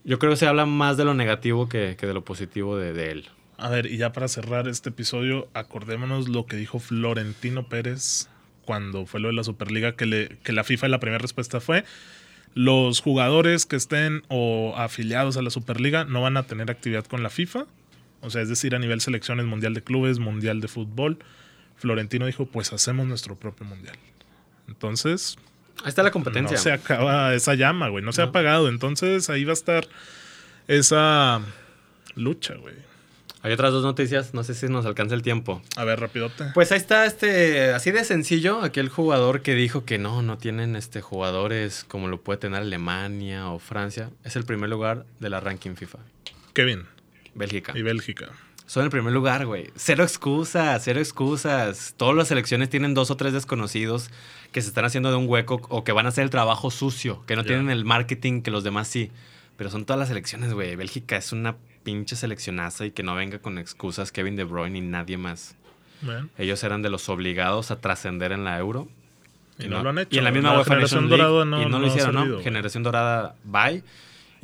[0.05, 2.93] Yo creo que se habla más de lo negativo que, que de lo positivo de,
[2.93, 3.25] de él.
[3.57, 8.29] A ver, y ya para cerrar este episodio, acordémonos lo que dijo Florentino Pérez
[8.65, 11.85] cuando fue lo de la Superliga, que, le, que la FIFA la primera respuesta fue,
[12.53, 17.23] los jugadores que estén o afiliados a la Superliga no van a tener actividad con
[17.23, 17.65] la FIFA,
[18.21, 21.19] o sea, es decir, a nivel selecciones, Mundial de Clubes, Mundial de Fútbol.
[21.75, 23.97] Florentino dijo, pues hacemos nuestro propio Mundial.
[24.67, 25.37] Entonces,
[25.84, 26.57] Ahí está la competencia.
[26.57, 28.03] no se acaba esa llama, güey.
[28.03, 28.69] No se ha apagado.
[28.69, 29.88] Entonces ahí va a estar
[30.67, 31.41] esa
[32.15, 32.76] lucha, güey.
[33.45, 35.61] Hay otras dos noticias, no sé si nos alcanza el tiempo.
[35.76, 36.45] A ver, rapidote.
[36.55, 40.76] Pues ahí está este, así de sencillo, aquel jugador que dijo que no, no tienen
[40.76, 44.09] este jugadores como lo puede tener Alemania o Francia.
[44.23, 45.99] Es el primer lugar de la ranking FIFA.
[46.53, 46.86] Kevin
[47.36, 47.73] Bélgica.
[47.76, 48.32] y Bélgica.
[48.68, 49.70] Son el primer lugar, güey.
[49.76, 51.93] Cero excusas, cero excusas.
[51.97, 54.09] Todas las selecciones tienen dos o tres desconocidos
[54.51, 57.24] que se están haciendo de un hueco o que van a hacer el trabajo sucio,
[57.28, 59.11] que no tienen el marketing que los demás sí.
[59.57, 60.76] Pero son todas las selecciones, güey.
[60.76, 64.82] Bélgica es una pinche seleccionaza y que no venga con excusas Kevin De Bruyne y
[64.82, 65.55] nadie más.
[66.38, 68.88] Ellos eran de los obligados a trascender en la Euro.
[69.59, 70.09] Y no lo han hecho.
[70.11, 72.16] Y en la misma La UEFA generación League, dorada no- y no, no lo hicieron,
[72.16, 72.22] ¿no?
[72.41, 73.84] Generación dorada, bye.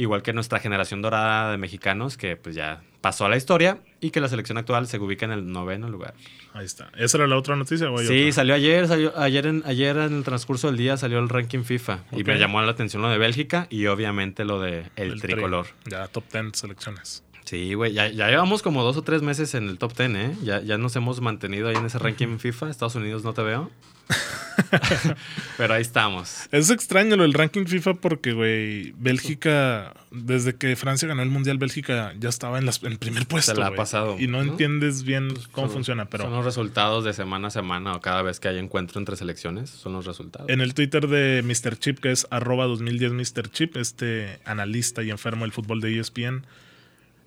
[0.02, 4.10] Igual que nuestra generación dorada de mexicanos, que pues ya pasó a la historia y
[4.10, 6.16] que la selección actual se ubica en el noveno lugar.
[6.54, 6.90] Ahí está.
[6.98, 8.32] ¿Esa era la otra noticia o Sí, otra?
[8.32, 12.00] salió ayer, salió ayer en, ayer en el transcurso del día salió el ranking FIFA
[12.14, 15.34] y me llamó la atención lo de Bélgica y obviamente lo de el, tri.
[15.34, 15.68] tricolor.
[15.86, 17.24] Ya, top 10 selecciones.
[17.52, 20.36] Sí, güey, ya, ya llevamos como dos o tres meses en el top 10, ¿eh?
[20.42, 22.70] Ya, ya nos hemos mantenido ahí en ese ranking FIFA.
[22.70, 23.70] Estados Unidos no te veo.
[25.58, 26.48] Pero ahí estamos.
[26.52, 31.58] Es extraño lo del ranking FIFA porque, güey, Bélgica, desde que Francia ganó el Mundial,
[31.58, 33.54] Bélgica ya estaba en, las- en el primer puesto.
[33.56, 34.52] la ha pasado, Y no, ¿no?
[34.52, 38.22] entiendes bien cómo Son- funciona, pero Son los resultados de semana a semana o cada
[38.22, 39.70] vez que hay encuentro entre selecciones.
[39.70, 40.50] Son los resultados.
[40.50, 41.78] en el Twitter de Mr.
[41.78, 43.50] Chip, que es arroba 2010 Mr.
[43.52, 46.46] Chip, este analista y enfermo del fútbol de ESPN,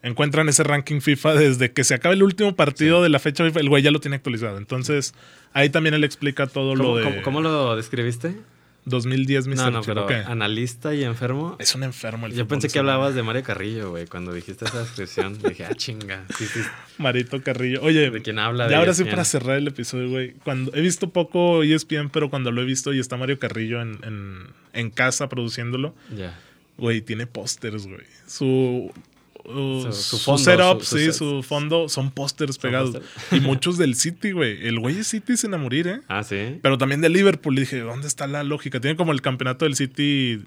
[0.04, 3.58] encuentran ese ranking FIFA desde que se acaba el último partido de la fecha FIFA,
[3.60, 4.58] el güey ya lo tiene actualizado.
[4.58, 5.14] Entonces,
[5.52, 8.36] ahí también él explica todo ¿Cómo, lo de cómo- cómo lo describiste?
[8.86, 9.56] 2010 Mr.
[9.56, 11.56] No, no, pero analista y enfermo.
[11.58, 14.66] Es un enfermo el Yo fútbol pensé que hablabas de Mario Carrillo, güey, cuando dijiste
[14.66, 15.38] esa descripción.
[15.42, 16.26] Dije, ah, chinga.
[16.36, 16.60] Sí, sí.
[16.98, 17.80] Marito Carrillo.
[17.82, 18.68] Oye, ¿De quién habla?
[18.68, 19.10] y E ahora sí ESPN.
[19.10, 20.32] para cerrar el episodio, güey.
[20.44, 23.80] Cuando he visto poco E ESPN, pero cuando lo he visto y está Mario Carrillo
[23.80, 24.38] en, en,
[24.74, 26.38] en casa produciéndolo, Ya.
[26.76, 28.02] güey, tiene pósters, güey.
[28.26, 28.92] Su,
[29.44, 32.96] uh, Su- su, su fondo, setup, su- sí, su fondo son pósters pegados.
[33.30, 34.66] Y muchos del City, güey.
[34.66, 36.00] El güey es City sin a morir, ¿eh?
[36.08, 36.58] Ah, sí.
[36.62, 37.54] Pero también de Liverpool.
[37.56, 38.80] Dije, ¿dónde está la lógica?
[38.80, 40.42] Tiene como el campeonato del City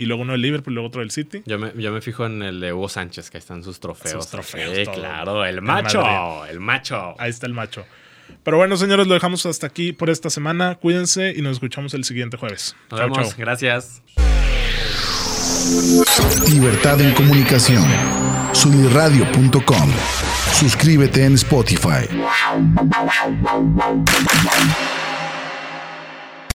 [0.00, 1.42] y luego uno del Liverpool y luego otro del City.
[1.46, 4.24] Yo me, yo me fijo en el de Hugo Sánchez, que ahí están sus trofeos.
[4.24, 4.94] Sus trofeos, Sí, todo.
[4.94, 6.50] claro, el macho, Madrid.
[6.52, 7.14] el macho.
[7.18, 7.84] Ahí está el macho.
[8.44, 10.76] Pero bueno, señores, lo dejamos hasta aquí por esta semana.
[10.76, 12.76] Cuídense y nos escuchamos el siguiente jueves.
[12.90, 13.38] Nos Chao, vemos, chao.
[13.38, 14.02] gracias.
[16.50, 17.84] Libertad en comunicación.
[18.52, 19.90] Sunirradio.com.
[20.54, 22.08] Suscríbete en Spotify.